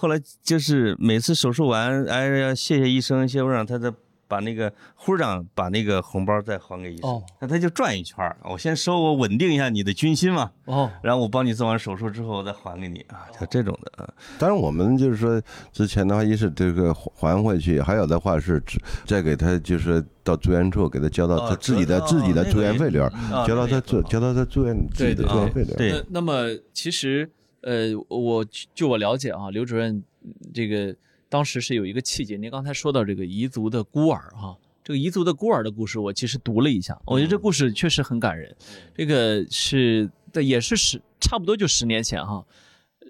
[0.01, 3.93] 后来就是每次手术完，哎呀，谢谢医生，谢谢护士长，他再
[4.29, 14.09] 把那个护士长把那个红包再还给医生哦，那他就转一圈儿我先收，我稳定一下你的军心嘛，哦，然后我帮你做完手术之后，我再还给你啊，就这种的啊。
[14.39, 27.29] 当然，我们就是说，之前的话，一是这个还回去，还有的话是只再给他，就是到住院处给他交到哦他自己的哦自己的住院费里边也啊交到他住交到他住院自己的住院费里边对那那么其实
[27.63, 28.45] 呃，我
[28.75, 30.95] 据我了解啊，刘主任嗯这个
[31.29, 32.37] 当时是有一个契机。
[32.37, 38.55] 您刚才说到这个彝族的孤儿哈、这个彝族的孤儿的故事，我其实读了一下，我觉得这故事确实很感人。
[38.95, 42.45] 这个是的，也是十差不多就十年前哈、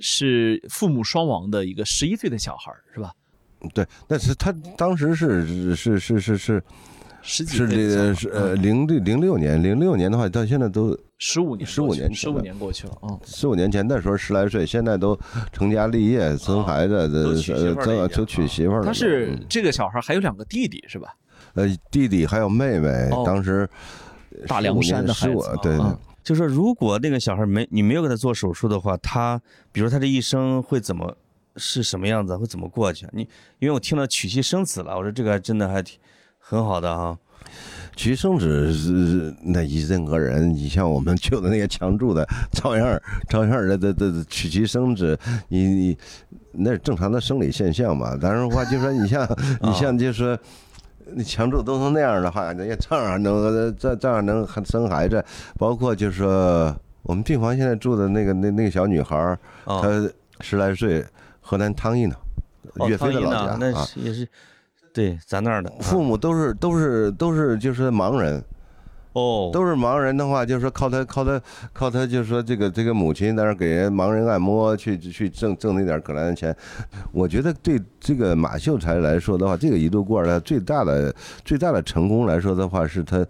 [0.00, 3.12] 是父母双亡的一个十一岁的小孩是吧？
[3.74, 6.62] 对，但是他当时是是是是是
[7.28, 13.20] 十几是这岁的小孩个是呃零六零六年零六年的话，到现在都十五年十五年十五年过去了啊。
[13.22, 15.14] 十五年前那时候十来岁，现在都
[15.52, 18.86] 成家立业生孩子，都这娶媳妇儿了已经呃都娶媳妇儿了。
[18.86, 21.14] 他是嗯这个小孩还有两个弟弟是吧？
[21.52, 23.68] 呃弟弟还有妹妹哦，当时
[24.46, 29.38] 大凉山的孩15子对对啊就说如果那个小孩没你没有给他做手术的话，他
[29.70, 31.14] 比如他这一生会怎么
[31.56, 33.06] 是什么样子，会怎么过去？
[33.12, 33.20] 你
[33.58, 35.98] 因为我听到娶妻生子了，我说这个还真的还挺
[36.48, 37.16] 很好的哈。
[37.94, 45.98] 娶生子是那以任何人，你像我们救的那些强助的，照样照样的这这娶妻生子，你你
[46.52, 48.16] 那是正常的生理现象嘛。
[48.16, 49.28] 当然话，就说你像
[49.60, 50.38] 你像就说。
[51.10, 55.24] 那强助都成那样的话，人家照样能照照样能生孩子，
[55.56, 60.06] 包括就是说我们病房现在住的那个那那个小女孩她
[60.40, 61.02] 十来岁，
[61.40, 62.16] 河南汤阴的，
[62.74, 63.82] 哦岳飞的老家那啊。
[63.86, 64.28] 是也是
[64.98, 68.42] 对咱那儿的父母都是都是都是就是盲人，
[69.12, 71.40] 哦，都是盲人的话，就是说靠他靠他
[71.72, 76.52] 靠他，就是说这个这个母亲在那儿给人盲人按摩，去去挣挣那点可怜的钱。
[77.12, 83.24] 我觉得对这个马秀才来说的话，这个一度孤儿的最大的最大的成功来说的话，是他。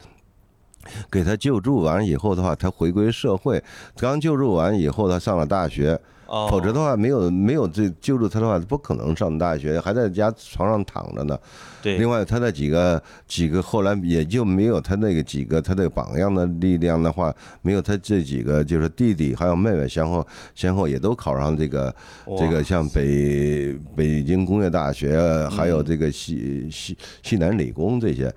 [1.10, 3.62] 给他救助完以后的话，他回归社会。
[3.98, 11.36] 刚救助完以后，他上了大学，哦否则的话，没有没有这救助他的话，不可能上大学，还在家床上躺着呢。
[11.82, 21.94] 对另外，他的几个几个后来也就没有他那个几个他的榜样的力量的话，没有他这几个就是弟弟还有妹妹先后先后也都考上这个
[22.38, 28.32] 这个像北北京工业大学，还有这个西西西南理工这些。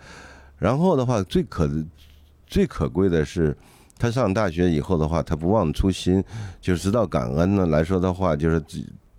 [0.58, 1.70] 然后的话，最可
[2.48, 3.56] 最可贵的是。
[4.02, 6.24] 他上大学以后的话，他不忘初心，
[6.60, 7.68] 就是知道感恩呢。
[7.68, 8.60] 来说的话，就是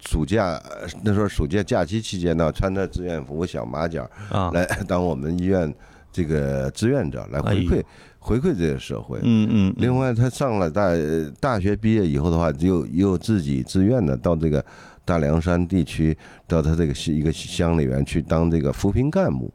[0.00, 0.60] 暑假
[1.04, 5.72] 那时候暑假假期期间呢，穿着志愿服、小马甲，啊，来 当我们医院
[6.10, 7.84] 这个志愿者来回馈、哎
[8.24, 9.18] 回馈这个社会。
[9.22, 10.90] 嗯嗯，另外，他上了大
[11.40, 14.64] 大学毕业以后的话，又又自己自愿的到这个
[15.04, 16.16] 大凉山地区，
[16.46, 19.52] 到他这个一个乡里面去当这个扶贫干部，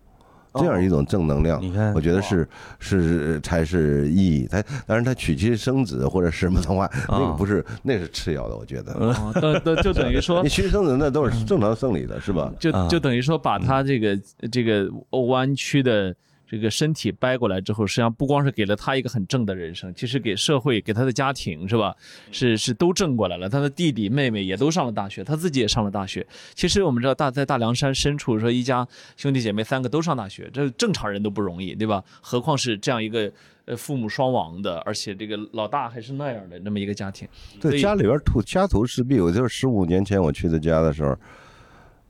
[0.57, 1.61] 这样一种正能量。
[1.61, 2.47] 你看，我觉得是
[2.79, 4.47] 是才是意义。
[4.49, 8.93] 他当然他娶妻生子或者什么的话，那个不是那是次要的，我觉得。
[8.93, 12.51] 啊，等等，就等于说你娶妻生子那都是正常生理的，是吧？
[12.59, 14.19] 就啊就等于说把他这个
[14.51, 14.89] 这个
[15.27, 16.15] 弯曲的
[16.49, 21.93] 这个身体掰过来之后，实际上不光是给了他一个很正的人生，其实给社会、给他的家庭是吧？
[22.31, 23.49] 是是都正过来了。
[23.49, 26.25] 他的弟弟妹妹也都上了大学，他自己也上了大学。
[26.55, 32.01] 其实我们知道大在大凉山深处，说一家兄弟姐妹三个都上大学，这正常人都不容易，对吧？
[32.21, 33.29] 何况是这样一个
[33.65, 37.27] 呃父母双亡的，而且这个老大还是那样的那么一个家庭。
[37.59, 39.19] 对，家里边土家徒四壁。
[39.19, 41.13] 我就是十五年前我去他家的时候，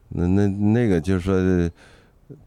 [0.10, 1.36] 那那那个就是说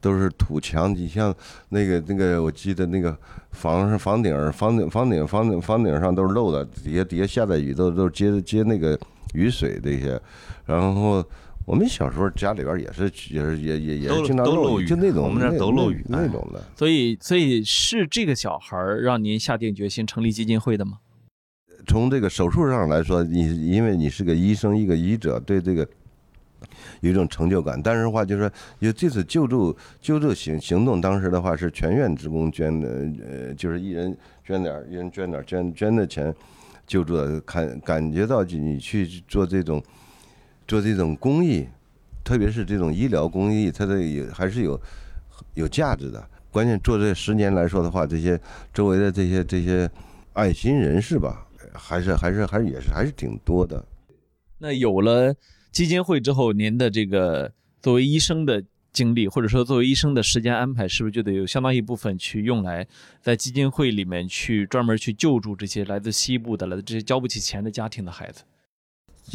[0.01, 1.35] 都是土墙，你像
[1.69, 3.17] 那个那个，我记得那个
[3.53, 8.99] 房上房顶儿房顶房顶房顶房顶上都是漏的，底下底下下的雨都都接接那个
[9.35, 10.21] 雨水这些，
[10.67, 11.25] 然后。
[11.67, 16.61] 我们小时候家里边也是也是也也也是经常漏雨雨，就那种我们那都漏雨哎那那种的。
[16.75, 20.99] 所以所以是这个小孩儿让您下定决心成立基金会的吗？
[21.87, 25.87] 从这个手术上来说，你因为你是个医生，一个医者，对这个
[27.01, 27.81] 有一种成就感。
[27.83, 32.89] 但是的话，就是说有这次救助救助行行动，当时的话是全院职工捐的，
[33.29, 36.35] 呃，就是一人捐点儿，一人捐点儿，捐捐的钱
[36.87, 39.83] 救助的，感感觉到你去做这种
[40.67, 41.67] 做这种公益。
[42.23, 44.79] 特别是这种医疗公益，它的也还是有
[45.55, 46.23] 有价值的。
[46.53, 48.39] 关键做这十年来说的话，这些
[48.75, 49.91] 周围的这些这些
[50.35, 53.83] 爱心人士吧，还是还是还是也是还是挺多的。
[54.59, 55.35] 那有了
[55.73, 58.63] 基金会之后，您的这个作为医生的
[58.93, 62.87] 经历，或者说作为医生的时间安排，是不是就得有相当一部分去用来
[63.23, 68.43] 在基金会里面去专门去救助这些来自西部的、来自这些交不起钱的家庭的孩子？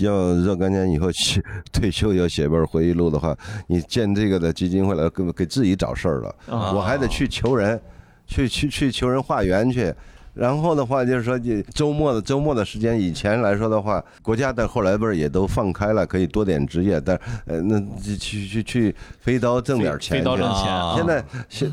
[0.03, 7.81] 要若干年以后去退休要写本回忆录的话，你建这个的基金会来给给自己找事儿了，啊我还得去求人，
[8.27, 9.93] 去去去求人化缘去。
[10.35, 17.79] 然后的话就是说，你周末的周末的时间，以前来说的话，国家的后来不是也都放开了，可以多点职业，但呃，那
[18.17, 21.71] 去去去飞刀挣点钱，飞刀挣钱现在现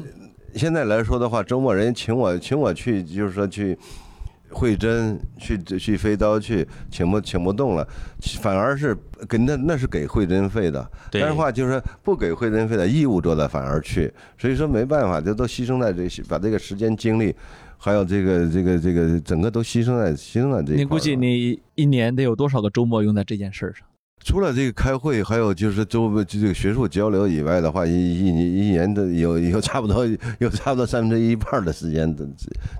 [0.54, 3.76] 现在来说的话，周末人请我请我去，就是说去
[4.48, 7.84] 会诊，去去飞刀去，请不请不动了，
[8.40, 8.96] 反而是
[9.28, 17.34] 给那那是给会诊费的，但是话就是说不给会诊费的义务做的反而去，所以说没办法，这都牺牲在这，把这个时间精力。
[17.84, 20.76] 还有这个这个这个整个都牺牲在牺牲在这一块儿了。
[20.76, 23.84] 您估计你一年得有多少个周末用在这件事儿上？
[24.24, 30.06] 除了这个开会，还有就是周围这个学术交流以外的话，一一一一年的有有差不多
[30.38, 32.24] 有差不多三分之一半的时间的，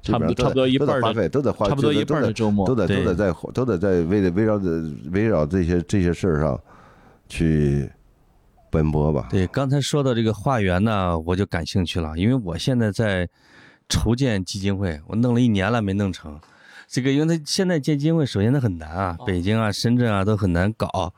[0.04, 6.60] 基本上都差不多一半的都得花费，都得花，差不多一半的周末都得对都得在都得在围围绕着围绕这些这些事儿上
[7.28, 7.90] 去
[8.70, 9.26] 奔波吧。
[9.32, 13.28] 对，刚才说到这个化缘呢，我就感兴趣了，因为我现在在
[13.88, 16.38] 筹建基金会，我弄了一年了没弄成。
[16.88, 21.14] 这个，因为它现在建基金会，首先它很难啊，北京啊、深圳啊都很难搞。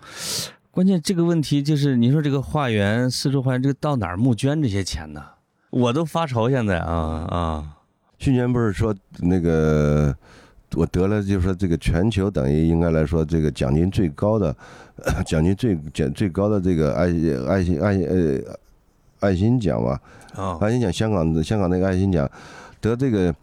[0.70, 5.22] 关键这个问题就是，你说这个化缘、四处化缘，这个到哪儿募捐这些钱呢？
[5.70, 7.76] 我都发愁现在啊啊！
[8.18, 10.16] 去年不是说那个
[10.76, 14.56] 我得了，就是说这个全球等于应该来说这个奖金最高的
[15.26, 17.06] 奖金最奖最高的这个爱
[17.48, 18.56] 爱心爱心呃
[19.24, 20.00] 爱心奖吧。
[20.36, 22.28] 哦，爱心奖，香港的香港那个爱心奖，
[22.80, 23.34] 得这个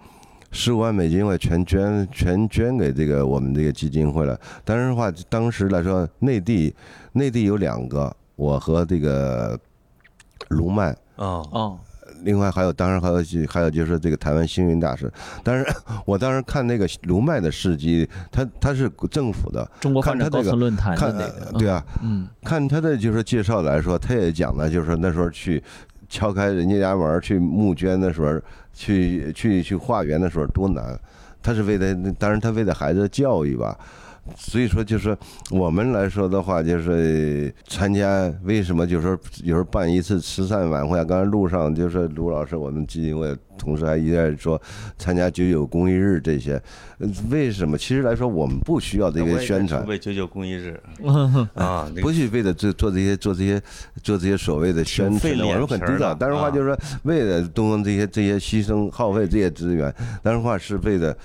[0.51, 4.39] 十五万美金，我全捐全捐给这个我们这个基金会了。
[4.65, 6.75] 但是的话，当时来说，内地
[7.13, 9.57] 内地有两个，我和这个
[10.49, 11.79] 卢曼，哦，哦，
[12.23, 15.11] 另外还有当然还有还有就是这个台湾星云大师。
[15.43, 15.65] 但是
[16.05, 25.63] 我当时看那个卢麦的事迹，他他是政府的，中国发展高层论坛的看那个，对啊，嗯，看他的就是介绍来说，他也讲了，就是说那时候去
[26.09, 28.39] 敲开人家家门儿去募捐的时候，
[28.73, 30.99] 去去去化缘的时候多难。
[31.43, 33.77] 他是为了，当然他为了孩子的教育吧。
[34.37, 35.17] 所以说，就是
[35.49, 41.03] 我们来说的话，就是参加为什么就是说有时候办一次慈善晚会啊？
[41.03, 44.61] 刚才路上就是卢老师，我们基金会同事还一直在说
[44.97, 46.61] 参加九九公益日这些，
[46.99, 47.77] 呃为什么？
[47.77, 50.79] 其实来说，我们不需要这个宣传，为九九公益日
[51.55, 53.61] 啊，不去为了做做这些做这些
[54.03, 56.13] 做这些所谓的宣传，我们很知道。
[56.13, 61.15] 但是话啊就是说，为了动用这些这些牺牲耗费这些资源，但是话是为了，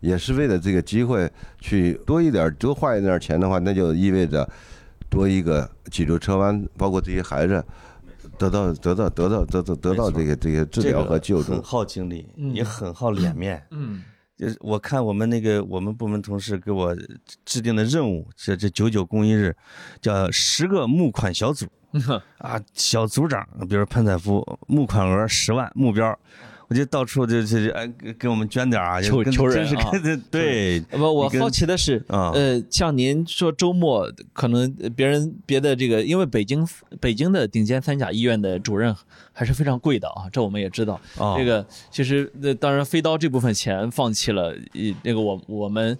[0.00, 1.30] 也是为了这个机会
[1.60, 4.48] 去多一点多花一点钱的话，那就意味着
[5.08, 7.64] 多一个脊柱侧弯，包括这些孩子
[8.38, 11.62] 得到得到得到得到得到这个这个治疗和救助很助。
[11.62, 13.62] 耗精力，嗯也很耗脸面。
[13.70, 14.02] 嗯，
[14.36, 16.94] 就是我看我们那个我们部门同事给我
[17.44, 19.56] 制定的任务，这这九九公益日，
[20.00, 21.66] 叫十个募款小组
[22.38, 26.16] 啊，小组长，比如潘采夫，募款额十万，目标。
[26.68, 36.66] 我就到处就就就哎给给我们捐点儿啊，求求人啊跟 对不，我好奇的是，啊呃，像您说周末可能呃别人别的这个，因为北京
[37.00, 38.94] 北京的顶尖三甲医院的主任
[39.32, 41.00] 还是非常贵的啊，这我们也知道。
[41.18, 45.96] 哦这个其实呃，当然飞刀这部分钱放弃了，呃，那个我我们。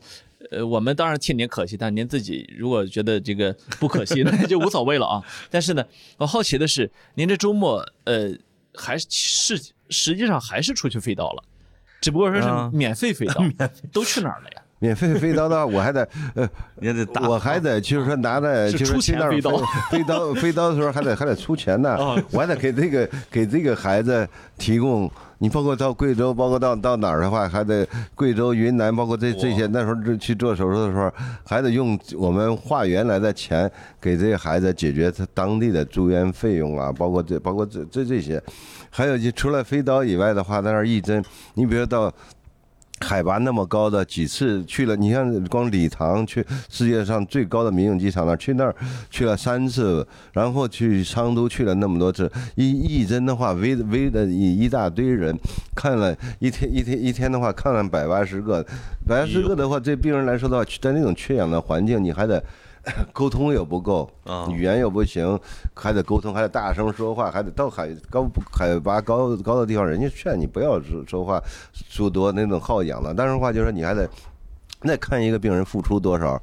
[0.49, 5.21] 呃，我们当然替您可惜，但您自己如果觉得这个不可惜， 那就无所谓了啊。
[5.51, 5.85] 但是呢，
[6.19, 8.31] 我好奇的是，您这周末呃，
[8.77, 9.61] 还是是
[9.91, 11.43] 实际上还是出去飞刀了，
[12.01, 13.43] 只不过说啊是免费飞刀，
[13.93, 14.63] 都去哪儿了呀？
[14.79, 16.47] 免费飞刀的话，我还得呃，
[16.83, 19.57] 也得打我还得就是说拿着，就是去那儿钱飞刀
[19.91, 25.11] 飞刀飞刀的时候还得还得出钱呢，哦我还得给这个给这个孩子提供。
[25.39, 31.13] 你包括到贵州，包括到到哪儿的话，还得贵州、云南，包括这这些那时候这去做手术的时候，
[31.45, 33.71] 还得用我们化缘来的钱
[34.01, 38.43] 给这些孩子解决他当地的住院费用啊，包括这包括这这这些，
[38.91, 41.25] 还有就除了飞刀以外的话，在那儿义诊，
[41.55, 42.13] 你比如到。
[43.01, 48.75] 海拔那么高的几次去了，你像光礼堂去世界上最高的民用机场那儿去那儿
[49.11, 55.39] 去了三次，然后去昌都去了那么多次，一一针的话围围的一一大堆人，
[55.75, 58.63] 看了一天一天一天的话看了百八十个，
[59.07, 62.43] 百八十个的话，对病人来说的话，在那种缺氧的环境，你还得。
[63.13, 65.39] 沟通又不够啊，语言又不行，
[65.75, 74.09] 还得沟通，还得大声说话，还得到海高海拔高高的地方，人家劝你不要说说话说多那种耗氧了，但是话就是说你还得
[74.83, 76.41] 那看一个病人付出多少。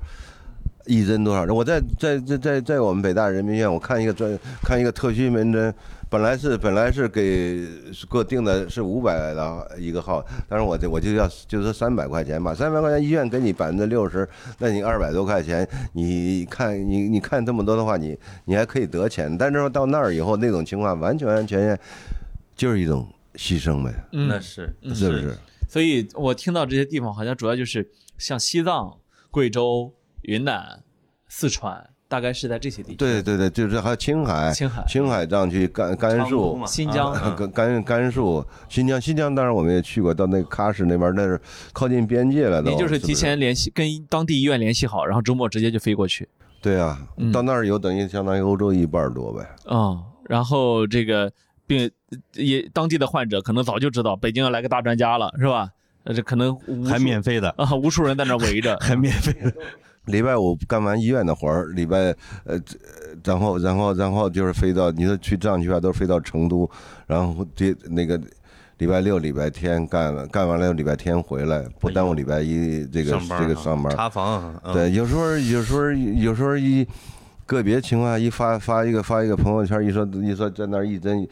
[0.86, 1.46] 一针多少？
[1.54, 5.74] 我在在在在在我们北大人民医院，我看一个专看一个特需门诊，
[6.14, 7.66] 本来是本来是给
[8.08, 21.80] 给我定的是五百的一个号，但是我就我就要就说三百块钱吧，三百块钱医院给你百分之六十，那你二百多块钱，你看你你看这么多的话，你你还可以得钱，但是说到那儿以后那种情况完全完全全
[22.56, 25.36] 就是一种牺牲呗，嗯那是是不是？
[25.68, 27.90] 所以我听到这些地方好像主要就是
[28.20, 29.00] 像西藏、
[29.32, 29.92] 贵州。
[30.26, 30.82] 云南、
[31.28, 32.96] 四川，大概是在这些地区。
[32.96, 41.42] 对对对，就是还有青海、青海、青海藏区、甘甘肃、新疆、甘甘甘肃、新疆、新疆，当然我们也去过，到那个喀什那边，那是
[41.72, 42.62] 靠近边界了。
[42.62, 46.30] 你就是提前联系，跟当地医院联系好，然后周末直接就飞过去。
[46.62, 47.00] 对啊，
[47.34, 49.44] 到那儿有等于相当于欧洲一半多呗。
[49.72, 50.00] 嗯，
[50.30, 51.32] 然后这个
[51.66, 51.90] 病
[52.36, 55.72] 也当地的患者可能早就知道北京要来个大专家了，是吧？
[56.04, 56.56] 呃，这可能
[56.86, 59.52] 还免费的啊，无数人在那围着， 还免费的。
[60.06, 62.60] 礼拜五干完医院的活儿，礼拜呃，
[63.24, 66.70] 然后然后然后就是飞到你说去藏区啊，都飞到成都，
[67.08, 68.20] 然后这那个
[68.80, 74.54] 礼拜六、礼拜天干了，干完了礼拜天回来，不耽误礼拜一这个这个上班查房。
[74.74, 76.86] 对，有时候有时候有时候一
[77.46, 81.26] 个别情况一发发一个发一个朋友圈，一说一说在那儿一针。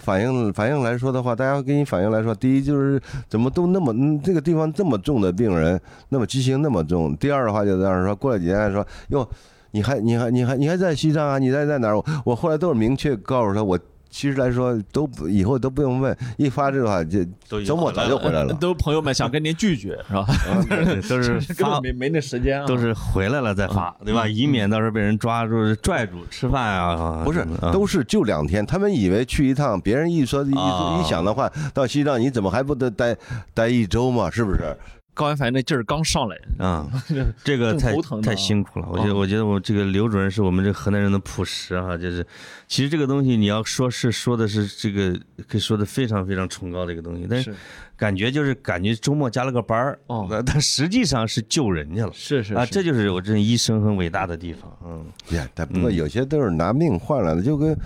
[0.00, 3.94] 反应反应来说的话，大家给你反应来说，第一就是怎么都那么
[4.24, 7.16] 这个地方这么重的病人，那么畸形那么重。
[7.16, 9.28] 第二的话就这样说，过了几天说哟，
[9.72, 11.38] 你还你还你还你还在西藏啊？
[11.38, 12.02] 你在在哪儿？
[12.24, 13.78] 我后来都是明确告诉他我。
[14.10, 17.24] 其实来说，都不以后都不用问，一发这个话就
[17.64, 18.52] 周末早就回来了。
[18.54, 20.26] 都朋友们想跟您拒绝是吧？
[21.08, 22.66] 都是发没没那时间啊。
[22.66, 24.26] 都是回来了再发，对吧？
[24.26, 27.22] 以免到时候被人抓住拽住吃饭啊。
[27.24, 28.66] 不是，都是就两天。
[28.66, 33.16] 他们以为去一趟，别人一说一一想的话，到西藏你怎么还不得待
[33.54, 34.28] 待一周嘛？
[34.28, 34.76] 是不是？
[35.20, 36.88] 高原反应那劲儿刚上来啊，
[37.44, 38.88] 这个太太辛苦了。
[38.90, 42.26] 我觉得，我觉得我这个刘主任是我们这河南人的朴实啊，就是
[42.66, 45.12] 其实这个东西你要说是说的是这个
[45.46, 47.54] 可以说的非常非常崇高的一个东西，但是
[47.98, 52.12] 感觉就是感觉周末加了个班儿哦，但实际上是救人家了。
[52.14, 54.74] 是是啊，这就是我这医生很伟大的地方。
[54.86, 55.04] 嗯，
[55.36, 57.76] 呀，但不过有些都是拿命换来的，就跟。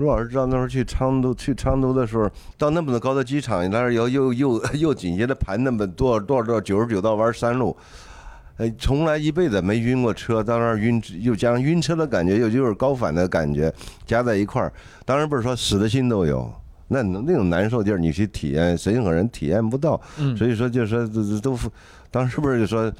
[0.00, 7.76] 陆老师知道那时候去昌都，去昌都的时候，到那么高的机场，那儿又又又又紧接着盘那么多少多少多少九十九道弯山路，
[8.56, 13.72] 呃，从来一辈子没晕过车，到那儿晕又加上晕车的感觉，又就是高反的感觉，
[14.06, 14.72] 加在一块儿，
[15.04, 16.50] 当然不是说死的心都有，
[16.88, 20.00] 那那种难受劲儿，你去体验，任何人体验不到，
[20.36, 21.58] 所以说就是说都都，
[22.10, 22.90] 当时不是就说。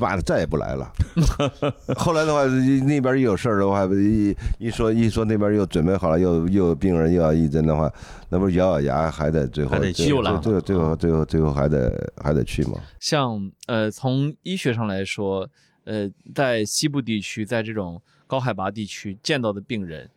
[0.00, 0.92] 妈的，再也不来了。
[1.96, 2.44] 后来的话，
[2.86, 7.92] 那边一有事儿的话，一一说一说那边又准备好了，又又有病人又要义诊的话，
[8.30, 12.80] 那不是咬咬牙还得最后还得去了，最后最后最后最后还得还得去吗？
[12.98, 15.48] 像呃，从医学上来说，
[15.84, 20.08] 呃，在西部地区，在这种高海拔地区见到的病人，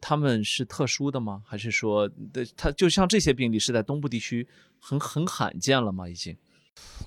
[0.00, 1.42] 他们是特殊的吗？
[1.44, 2.08] 还是说，
[2.56, 4.46] 他就像这些病例是在东部地区
[4.78, 6.08] 很很罕见了吗？
[6.08, 6.36] 已经？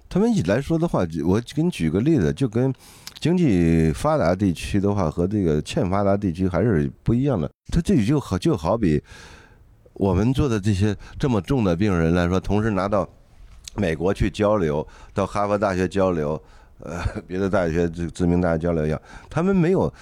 [0.09, 2.74] 他们一来说的话，我给你举个例子，就跟
[3.20, 7.49] 经济发达地区的话和这个欠发达地区还是不一样的。
[7.72, 9.03] 他这就好就好比
[9.93, 13.07] 我们做的这些这么重的病人来说，同时拿到
[13.76, 16.41] 美国去交流，到哈佛大学交流，
[16.80, 19.93] 呃，别的大学知知名大学交流一样，他们没有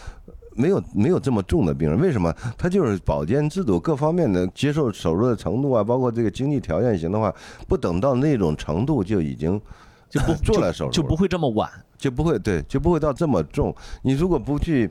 [0.56, 2.00] 没有没有这么重的病人。
[2.00, 2.34] 为什么？
[2.58, 7.34] 他就是保健制度各方面的接受手术的程度啊，包括这个经济条件行的话，
[7.68, 9.62] 不等到那种程度就已经。
[10.08, 13.76] 就不做了手术，就不会这么晚，就不会对，就不会到这么重。
[14.04, 14.90] 你如果不去，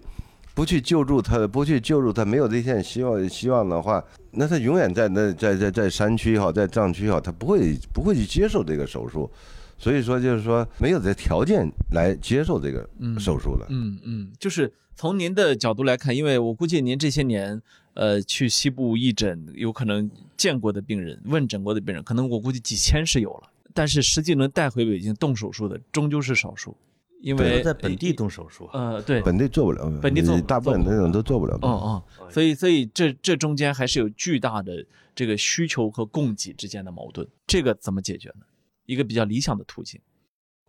[0.55, 9.31] 不去救助他，不去救助他，没有这线希望希望的话，那他永远在那在在在山区也好，在藏区也好，他不会不会去接受这个手术。
[9.79, 12.87] 所以说，就是说没有这条件来接受这个
[13.19, 13.67] 手术了。
[13.71, 17.61] 嗯嗯，就是从您的角度来看，因为我估计您这些年
[17.95, 23.51] 呃去西部义诊，有可能见过的病人、问诊过的病人，可能我估计几千是有了。
[23.73, 26.77] 但是实际能带回北京动手术的终究是少数，
[27.21, 31.59] 因为在本地动手术，呃，对，本地做不了，本地做大部分那种都做不了。
[31.63, 38.47] 嗯嗯，所以所以这这中间还是有巨大的这个需求和供给之间的矛盾，这个怎么解决呢？
[38.87, 40.01] 一个比较理想的途径，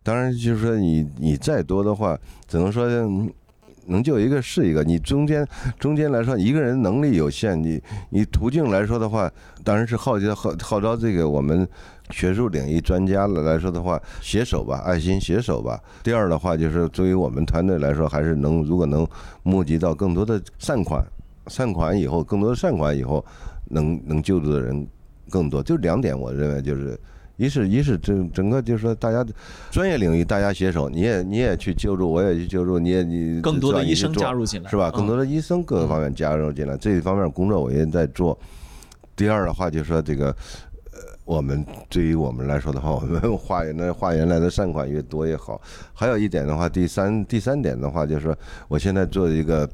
[0.02, 2.18] 当然就是说你你再多的话，
[2.48, 2.88] 只能说
[3.86, 4.84] 能救一个是一个。
[4.84, 5.46] 你中间
[5.78, 9.30] 中间来说，一个人能力有限，你你途径来说的话，
[9.64, 11.66] 当然是号召号号召这个我们
[12.10, 15.80] 学术领域专家了来说的话，携手吧，爱心携手吧。
[16.02, 19.06] 第二的话，就是作为我们团队来说，还是能如果能
[19.42, 21.04] 募集到更多的善款，
[21.46, 23.24] 善款以后，更多的善款以后，
[23.70, 24.86] 能能救助的人
[25.30, 25.62] 更多。
[25.62, 26.98] 就两点，我认为就是。
[27.36, 29.24] 一是，一是整整个就是说，大家
[29.70, 34.90] 专业领域大家携手，你也你也去救助，我也去救助，你也你更多的医生加入进来，是吧？
[34.90, 38.38] 嗯更多的医生各个方面加入进来，这一方面工作我也在做。
[39.14, 40.26] 第二的话，就是说这个，
[40.92, 45.60] 呃，我们对于我们来说的话，我们化缘的化缘来的善款越多越好。
[45.92, 48.36] 还有一点的话，第三第三点的话，就是说
[48.68, 49.68] 我现在做的一个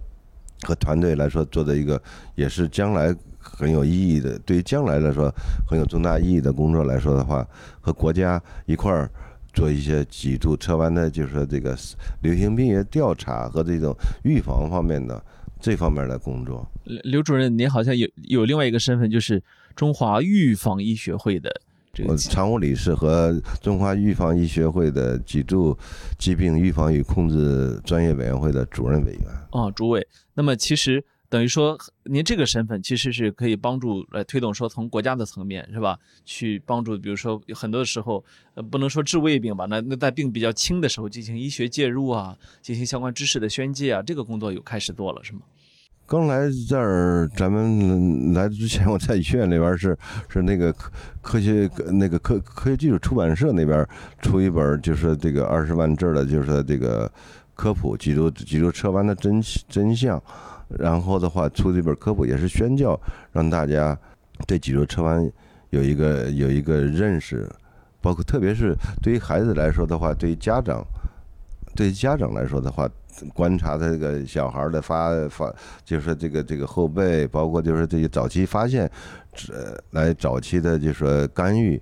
[0.62, 2.00] 和团队来说做的一个，
[2.34, 3.14] 也是将来
[3.62, 5.32] 很有意义的，对于将来来说
[5.64, 7.46] 很有重大意义的工作来说的话，
[7.80, 9.08] 和国家一块儿。
[9.54, 11.76] 做一些脊柱侧弯的，就是说这个
[12.22, 13.94] 流行病学调查和这种
[14.24, 15.22] 预防方面的
[15.60, 16.66] 这方面的工作。
[16.84, 19.42] 刘刘主任，您好像有有另外一个身份，就是
[19.76, 21.52] 中华预防医学会的
[21.92, 25.76] 这个我常务理事和中华预防医学会的脊柱
[26.18, 29.28] 疾病预防与控制专业委员会的主任委员。
[29.50, 30.08] 啊，主委。
[30.32, 38.22] 那么其实等于说，您这个身份其实是可以帮助来推动说从国家的层面是吧，去帮助，比如说很多时候，
[38.52, 45.40] 呃，不能说治胃病吧，那那在病比较轻的时候进行医学介入啊，进行相关知识的宣介啊，这个工作有开始做了是吗？
[46.06, 49.96] 刚来这儿，咱们来之前，我在医院那边是
[50.28, 50.90] 是那个科
[51.22, 53.88] 科学那个科科学技术出版社那边
[54.20, 57.10] 出一本，就是这个二十万字的，就是这个
[57.54, 60.22] 科普脊柱脊柱侧弯的真真相。
[60.78, 62.98] 然后的话，出这本科普也是宣教，
[63.32, 63.96] 让大家
[64.46, 65.30] 对脊柱侧弯
[65.70, 67.48] 有一个有一个认识，
[68.00, 70.84] 包括特别是对于孩子来说的话，对于家长，
[71.74, 72.88] 对于家长来说的话，
[73.34, 75.54] 观察他这个小孩的发发，
[75.84, 78.90] 就是说这个这个后背，包括就是这个早期发现，
[79.50, 81.80] 呃，来早期的就说干预，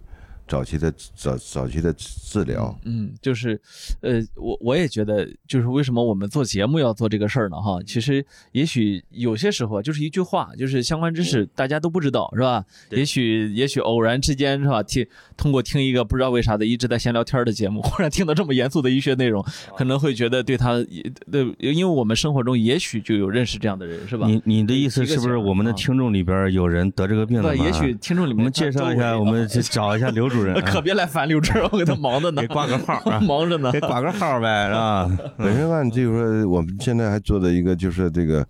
[0.51, 2.77] 早期的早早期的治疗。
[2.85, 3.59] 嗯，就是，
[4.01, 7.57] 呃，我我也觉得，就是为什么我们做节目要做这个事儿呢？
[7.57, 12.65] 哈，其实也许有些时候啊就是一句话，就是相关知识大家都不知道，是吧？
[12.91, 14.83] 也许也许偶然之间是吧？
[14.83, 19.45] 听通过听一个不知道为啥的一直在闲聊天的节目， 忽然听到这么严肃的医学内容，
[19.79, 24.27] 可能会觉得对他也对，因为我们生活中也许就有认识这样的人，是吧？
[24.27, 33.81] 你你的意思是不是我们的啊听众里边有人得这个病了对，也许听众里面我们介绍一下，我们去找一下刘主可别来烦刘志，我给他忙着呢，给挂个号啊 忙着呢给。
[33.81, 35.11] 挂个号呗，是吧？
[35.37, 38.47] 本身按就是说，我们现在还做的一个就是这个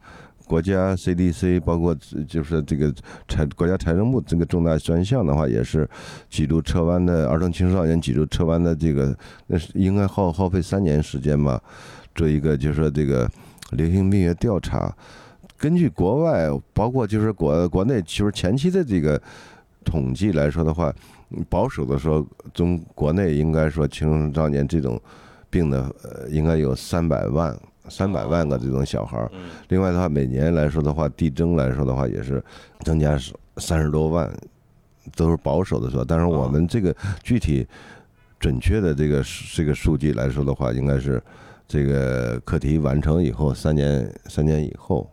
[0.47, 1.97] 国家 CDC，包括
[2.29, 2.93] 就是这个
[3.29, 5.89] 财国家财政部这个重大专项的话，也是
[6.29, 9.17] 脊柱侧弯的儿童青少年脊柱侧弯的这个，
[9.47, 11.61] 那是应该耗耗费三年时间吧，
[12.15, 13.31] 做一个就是说这个
[13.71, 14.95] 流行病学调查。
[15.57, 19.21] 根据国外，包括就是国国内，就是前期的这个
[19.85, 20.93] 统计来说的话，
[21.49, 25.01] 保守的说，中国内应该说青少年这种
[25.49, 27.57] 病的，呃，应该有三百万。
[27.89, 29.29] 三百万个这种小孩儿，
[29.69, 32.41] 另外的话，每年来说的话，递增来说的话，也是
[32.85, 33.19] 增加
[33.57, 34.31] 三十多万，
[35.17, 36.05] 都是保守的说。
[36.05, 37.67] 但是我们这个具体
[38.39, 39.25] 准确的这个
[39.57, 41.21] 这个数据来说的话，应该是
[41.67, 45.11] 这个课题完成以后三年三年以后，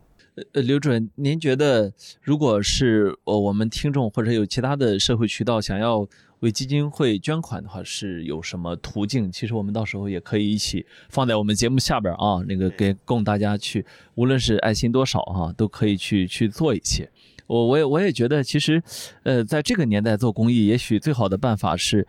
[0.53, 6.07] 呃，刘主任，您觉得如果是呃我们听众或者有其他的社会渠道想要
[6.41, 9.31] 为基金会捐款的话，是有什么途径？
[9.31, 13.83] 其实我们到时候也可以一起放在我们节目下边啊，那个给供大家去，
[14.13, 17.09] 无论是爱心多少哈、都可以去去做一些。
[17.47, 18.81] 我我也我也觉得，其实，
[19.23, 22.05] 呃，在这个年代做公益，也许最好的办法是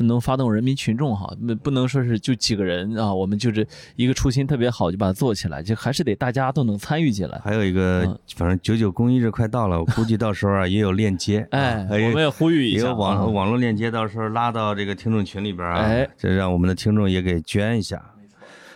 [0.00, 3.66] 能发动人民群众哈，不不能说是就几个人啊，我们就是
[3.96, 7.40] 一个初心特别好就把它做起来，就还是得大家都能参与进来。
[7.44, 18.02] 还有一个嗯，反正九九公益日快到了，我估计到时候啊也有链接，哎，啊我们也呼吁一下也有网啊网络链接，到时候拉到这个听众群里边啊，哎这让我们的听众也给捐一下。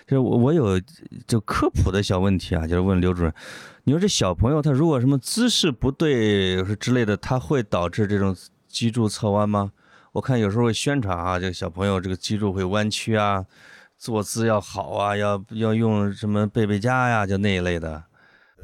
[0.06, 0.78] 就是我我有
[1.26, 3.32] 就科普的小问题啊，就是问刘主任，
[3.86, 8.34] 你说这小朋友他如果什么姿势不对是之类的，他会导致这种
[8.66, 9.72] 脊柱侧弯吗？
[10.12, 13.44] 我看有时候会宣传啊，这个小朋友这个脊柱会弯曲啊，
[13.98, 18.02] 坐姿要好啊，要要用什么背背佳呀，就那一类的。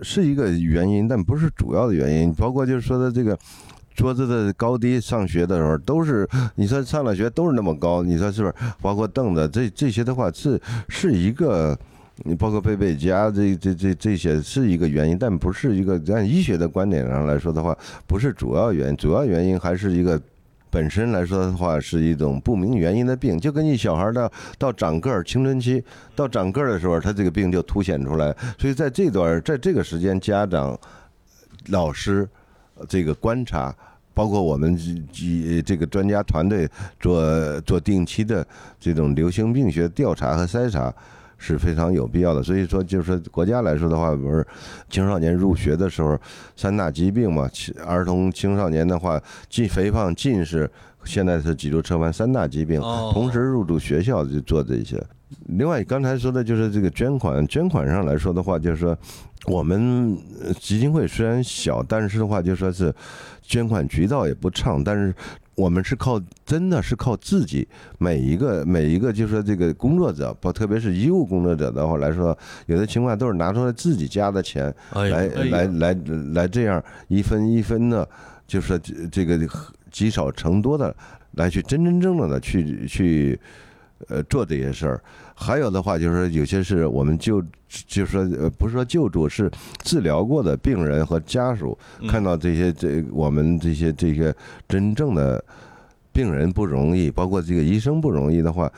[0.00, 2.32] 是一个原因，但不是主要的原因。
[2.32, 3.38] 包括就是说的这个
[3.94, 8.54] 桌子的高低，上学的时候都是，你说上了学都是那么高，你说是不是？
[8.80, 10.58] 包括凳子这这些的话，是
[10.88, 11.78] 是一个。
[12.24, 20.20] 你包括背背佳这这这这些是一个原因，但不是一个按医学的观点上来说的话，不是主要原因，主要原因还是一个
[20.68, 25.82] 本身来说的话是一种不明原因的病，就跟你小孩到到长个儿青春期
[26.14, 28.34] 到长个儿的时候，他这个病就凸显出来。
[28.58, 30.78] 所以在这段在这个时间，家长、
[31.68, 32.28] 老师
[32.88, 33.74] 这个观察。
[34.12, 36.68] 包括我们几这个专家团队
[36.98, 38.46] 做做定期的
[38.78, 40.92] 这种流行病学调查和筛查
[41.42, 42.42] 是非常有必要的。
[42.42, 44.46] 所以说，就是说国家来说的话，不是
[44.90, 46.16] 青少年入学的时候
[46.54, 49.18] 三大疾病嘛，其儿童青少年的话，
[49.48, 50.70] 近肥胖、近视，
[51.04, 55.02] 现在是脊柱侧弯三大疾病，哦同时入住学校就做这些。
[55.46, 58.96] 另外，刚才说的就是这个捐款，捐款上来说的话，就是说
[59.46, 62.92] 我们呃基金会虽然小，但是的话就说是
[63.40, 65.14] 捐款渠道也不畅，但是
[65.54, 72.36] 我们是靠真的是靠自己每一个每一个就是说这个工作者，不特别是医务工作者的话来说，
[72.66, 75.96] 有的情况都是拿出来自己家的钱来哎来来
[76.32, 78.08] 来这样一分一分的，
[78.46, 79.38] 就是说这这个
[79.90, 80.94] 积少成多的
[81.32, 83.38] 来去真真正正的去去
[84.08, 85.02] 呃做这些事儿。
[85.40, 87.42] 还有的话就是说有些是我们救
[87.86, 89.50] 就是说呃不是说救助，是
[89.82, 91.76] 治疗过的病人和家属
[92.06, 94.34] 看到这些这我们这些这些
[94.68, 95.42] 真正的
[96.12, 98.70] 病人不容易，包括这个医生不容易的话。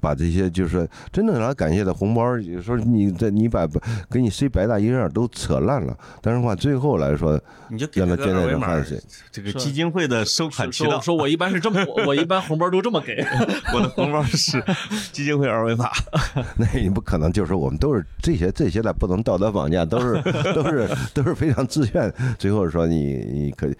[0.00, 3.66] 把这些就是说真正让他感谢的红包，有时候你这你把
[4.10, 8.84] 给你塞白大衣上都扯烂了，但是话最后来说，你就给让他捐在这个二维码
[9.30, 13.24] 这个基金会的收款渠道，说说我一般是这么，我我一般红包都这么给。
[13.74, 14.62] 我的红包是
[15.12, 15.90] 基金会二维码。
[16.56, 20.22] 那你不可能，就是说我们都是这些这些的，不能道德绑架，都是
[20.54, 22.12] 都是都是非常自愿。
[22.38, 23.76] 最后说你你可以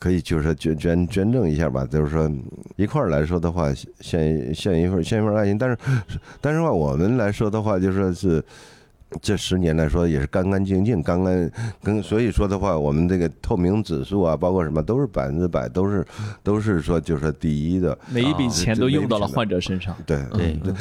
[0.00, 2.28] 可以就是说捐捐捐赠一下吧，就是说
[2.74, 5.56] 一块儿来说的话，献献一份献一份爱心。
[5.56, 5.78] 但是
[6.40, 8.42] 但是话我们来说的话，就说是。
[9.20, 11.50] 这十年来说也是干干净净，干干
[11.82, 16.06] 跟所以说的话，我们这个透明指数啊，包括什么都是百分之百，都是
[16.42, 17.96] 都是说就是说第一的。
[18.08, 19.96] 每一笔钱都用到了啊患者身上。
[20.06, 20.72] 对对对，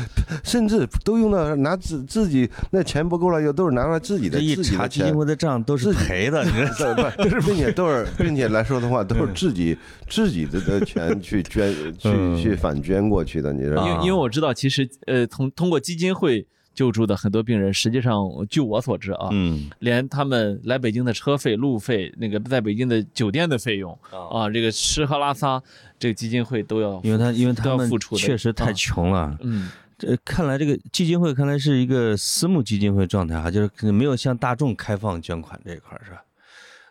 [0.44, 9.78] 甚至都用到拿自自己那钱不够了，又都是拿出来自己的一自己的钱查基金，会的账都是赔的，你 这对不，并且都是，并且来说的话，都是自己
[10.08, 13.90] 自己的的钱去捐去嗯去反捐过去的，你知道吗？
[13.90, 16.46] 因为因为我知道，其实呃，通通过基金会
[16.80, 18.16] 救助的很多病人，实际上
[18.50, 23.92] 据我所知啊，嗯连他们来北京的车费、路费，那个在北京的酒店的费用
[24.32, 25.62] 啊，这个吃喝拉撒，
[26.00, 27.02] 这个基金会都要。
[27.04, 29.38] 因为他因为他们确实太啊穷了。
[29.42, 36.24] 嗯，这看来这个基金会看来是一个私募基金会状态啊，就是可能没有向大众开放捐款这一块是吧？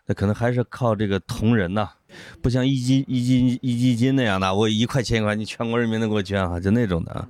[0.04, 1.88] 那可能还是靠这个同仁呐、
[2.42, 7.26] 不像一基一基一基金那样的，我一块钱一块，你全国人民都给我捐啊，就那种的啊。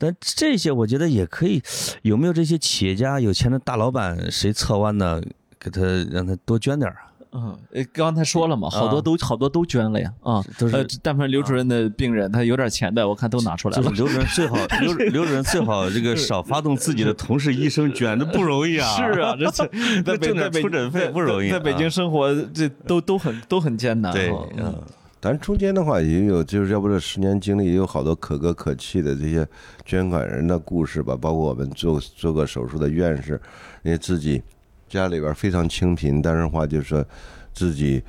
[0.00, 1.62] 但这些我觉得也可以，
[2.02, 5.20] 有没有这些企业家、有钱的大老板，谁侧弯呢，
[5.58, 7.06] 给他让他多捐点儿啊？
[7.32, 13.84] 嗯，呃，刚才说了嘛，好多都好多都捐了呀，啊，都是呃，但凡刘主任的病人，他有点钱的，我看都拿出来了。
[13.84, 18.96] 就是刘主任最好， 刘刘主任最好这个少发动自己的同事医生捐，这不容易啊。
[18.96, 19.66] 是啊，这这
[20.02, 24.12] 在北挣点在北出诊费不容易在在北啊京生活这都都很都很艰难。
[24.12, 24.82] 对啊，嗯，
[25.20, 29.46] 咱中间的话也有，就是要不这十年经历，也有好多可歌可泣的这些
[29.84, 33.40] 捐款人的故事吧，包括我们做做过手术的院士，
[33.82, 34.42] 因为自己
[34.88, 37.04] 家里边非常清贫，但是话就是说
[37.52, 38.02] 自己。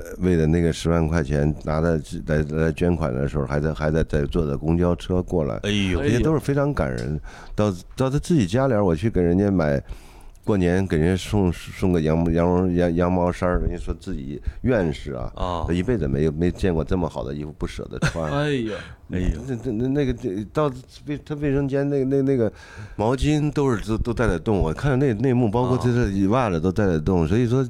[0.00, 7.20] 呃，为了那个十万块钱拿的来来捐款的时候，还在还在在坐着公交车过来，哎呦这些都是非常感人。
[7.56, 9.82] 到到他自己家里儿，我去给人家买，
[10.48, 18.32] 过年给人家送送个羊羊绒羊羊毛衫儿，人家说自己院士啊，一辈子没有没见过这么好的衣服，不舍得穿。
[18.32, 18.74] 哎呀，
[19.10, 20.72] 哎呦，这这那那个这到
[21.06, 22.50] 卫他卫生间那那那个
[22.96, 27.62] 毛巾都是都都带得动，我看那内幕，包括这这袜子都带得动，所以说。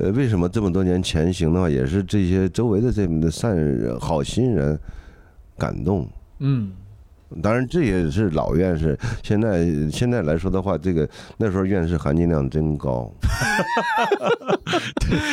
[0.00, 4.76] 呃，为什么这么多年前行的话，也是这些周围的这么的善人、好心人
[5.56, 6.08] 感动。
[6.40, 6.72] 嗯，
[7.42, 8.98] 当然，这也是老院士。
[9.22, 11.08] 现在现在来说的话，这个
[11.38, 13.12] 那时候院士含金量真高。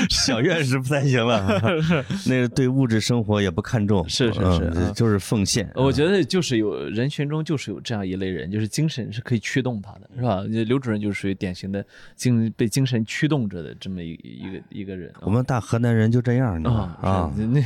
[0.10, 1.48] 小院士不太行了，
[2.28, 5.70] 那个对物质生活也不看重，是是嗯是啊就是奉献。
[5.76, 10.42] 我觉得就是有人群中就是有这样一类人，就是精神是可以驱动他的，是吧？
[10.68, 11.84] 刘主任就是属于典型的
[12.16, 15.22] 精被精神驱动着的这么一一个一个人啊。
[15.22, 17.62] 我们大河南人就这样，你知道吗啊那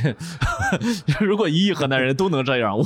[1.20, 2.84] 如果一亿河南人都能这样，我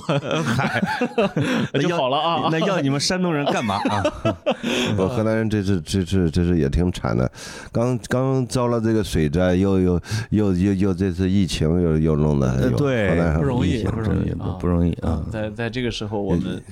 [1.73, 2.49] 那就好了啊。
[2.51, 4.03] 那要你们山东人干嘛啊？
[4.97, 7.31] 我河南人这次这次这次也挺惨的，
[7.73, 14.31] 刚刚遭了这个水灾，又又又又又这次疫情又又弄的，呃对河南不容易不容易
[14.61, 15.23] 不容易啊！
[15.31, 16.63] 在在这个时候，我们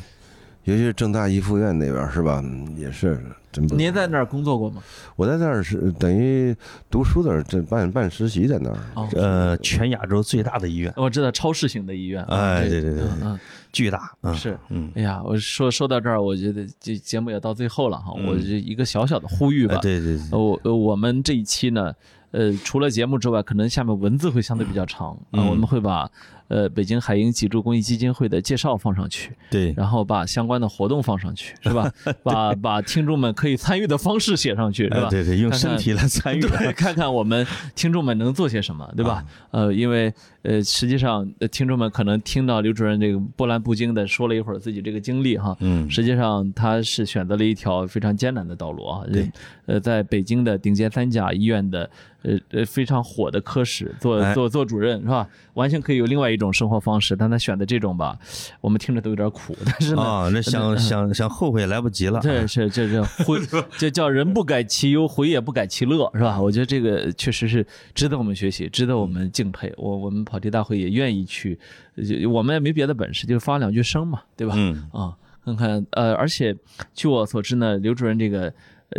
[0.64, 2.40] 尤其是正大一附院那边是吧？
[2.44, 3.18] 嗯也是
[3.50, 3.78] 真不错。
[3.78, 4.82] 您在那儿工作过吗？
[5.16, 6.54] 我在那儿是等于
[6.90, 8.76] 读书的时候，这办办实习在那儿。
[8.94, 12.22] 哦，呃，全亚洲最大的医院，我知道超市型的医院。
[12.24, 13.38] 哎对对对对嗯
[13.72, 14.58] 巨大，是。
[14.68, 18.26] 嗯，哎呀，我说说到这儿，我觉得这节目也到最后了哈，嗯。
[18.26, 19.74] 我这一个小小的呼吁吧。
[19.76, 19.78] 哎。
[19.80, 21.92] 对对对，呃我呃我们这一期呢，
[22.30, 26.10] 呃，除了节目之外，可能下面文字会相对比较长啊、嗯我们会把
[26.48, 31.90] 呃北京海鹰脊柱公益基金会的介绍放上去，对，然后把相关的活动放上去，是吧？
[32.22, 35.04] 把把听众们可以参与的方式写上去，是吧？
[35.06, 39.24] 哎对对，用身体来参与，对，看看我们听众们能做些什么，对吧？
[39.50, 49.04] 呃，因为呃，实际上呃听众们可能听到刘主任这个波澜不惊的说了一会儿自己这个经历哈，嗯，实际上他是选择了一条非常艰难的道路啊。
[49.12, 49.30] 对，
[49.66, 51.90] 呃，在北京的顶尖三甲医院的
[52.22, 55.28] 呃呃非常火的科室做哎做做主任是吧？
[55.54, 58.16] 完全可以有另外一种生活方式，但他选的这种吧，
[58.60, 60.02] 我们听着都有点苦，但是呢。
[60.02, 63.38] 啊，那想想想后悔来不及了，对是这这 回，
[63.76, 66.40] 这叫人不改其忧，回也不改其乐，是吧？
[66.40, 69.72] 我觉得这个确实是值得我们学习，值得我们敬佩。
[69.76, 71.58] 我我们跑题大会也愿意去，
[71.96, 74.54] 呃我们也没别的本事，就发两句声嘛，对吧？
[74.56, 76.54] 嗯，啊，看看呃，而且
[76.94, 78.52] 据我所知呢，刘主任这个呃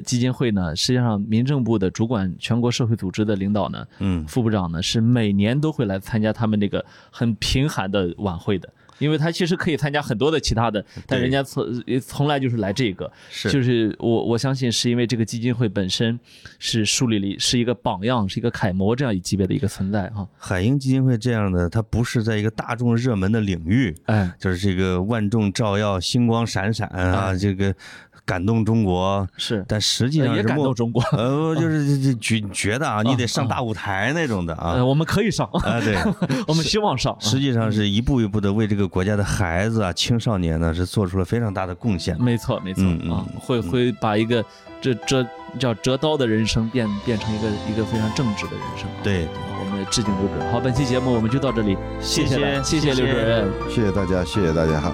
[0.06, 8.70] 基金会呢，实际上民政部的主管全国社会组织的领导呢，嗯，副部长呢是每年都会来参加他们这个很贫寒的晚会的。
[9.00, 16.20] 因为他其实可以参加很多的其他的，但人家从呃从来就是来这个，是就是我我相信是因为这个基金会本身
[16.60, 20.28] 是树立了是一个榜样，是一个楷模这样一级别的一个存在哈。
[20.38, 27.74] 海鹰基金会这样的，它不是在一个大众热门的领域，哎，就是这个万众照耀、星光闪闪啊，哎这个
[28.26, 31.02] 感动中国，是但实际上呃也是感动中国。
[31.14, 35.96] 呃，就是这这觉觉得啊，你得上啊大舞台那种的 呃，啊，我们可以上，啊，对，
[36.48, 37.14] 我们希望上。
[37.14, 42.20] 啊实际上是一步一步的为这个国家的孩子啊、青少年呢，是做出了非常大的贡献。
[42.22, 44.44] 没错，没错啊，会会把一个
[44.82, 45.26] 这这
[45.58, 48.88] 叫折刀的人生变变成一个一个非常正直的人生。
[49.04, 50.52] 对，啊，我们致敬刘主任。
[50.52, 53.48] 好，本期节目我们就到这里，谢谢谢谢谢刘主任。
[53.70, 54.94] 谢谢大家，谢谢大家哈。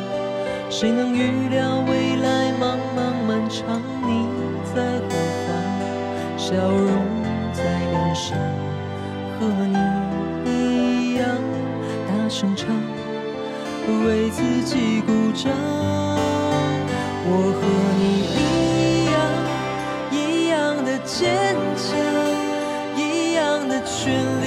[0.71, 3.81] 谁能预料未来茫茫漫长？
[4.07, 4.25] 你
[4.73, 5.09] 在何
[5.45, 5.49] 方？
[6.37, 6.87] 笑容
[7.51, 7.61] 在
[7.91, 8.37] 脸上，
[9.37, 9.75] 和你
[10.49, 11.27] 一样
[12.07, 12.69] 大声唱，
[14.05, 15.51] 为自己鼓掌。
[17.27, 17.61] 我和
[17.99, 18.03] 你
[18.39, 19.13] 一样，
[20.09, 20.15] 一
[20.47, 20.55] 样
[20.85, 21.91] 的坚强，
[22.95, 24.09] 一样的全
[24.41, 24.45] 力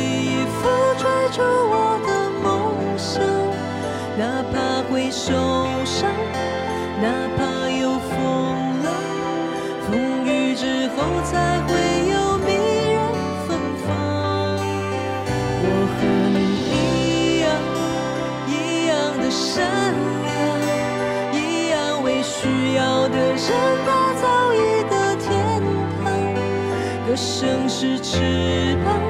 [27.45, 27.69] 正。
[27.69, 29.04] 是翅膀，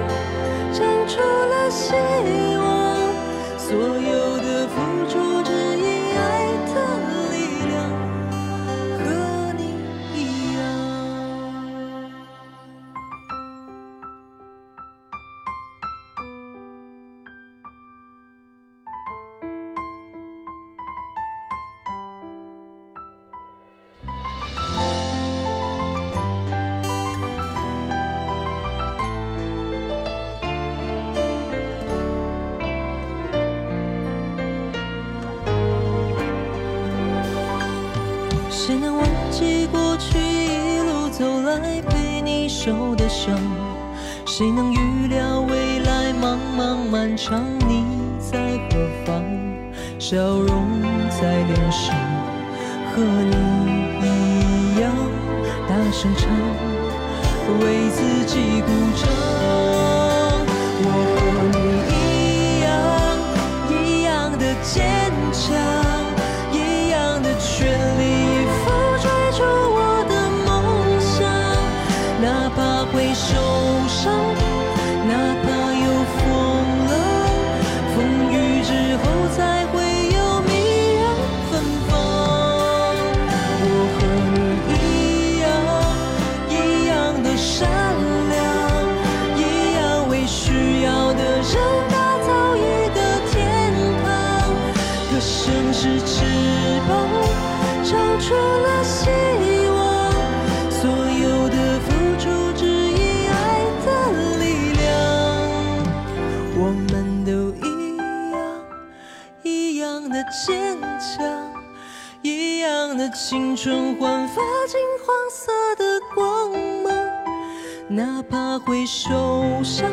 [117.95, 119.89] 哪怕会受伤，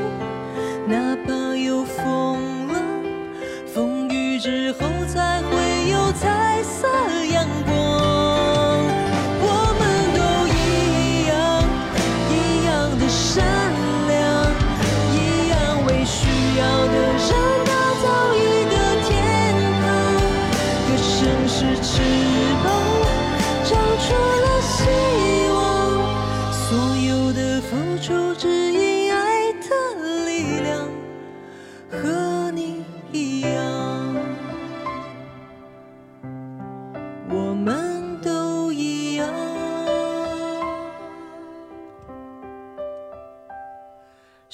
[0.88, 1.16] 哪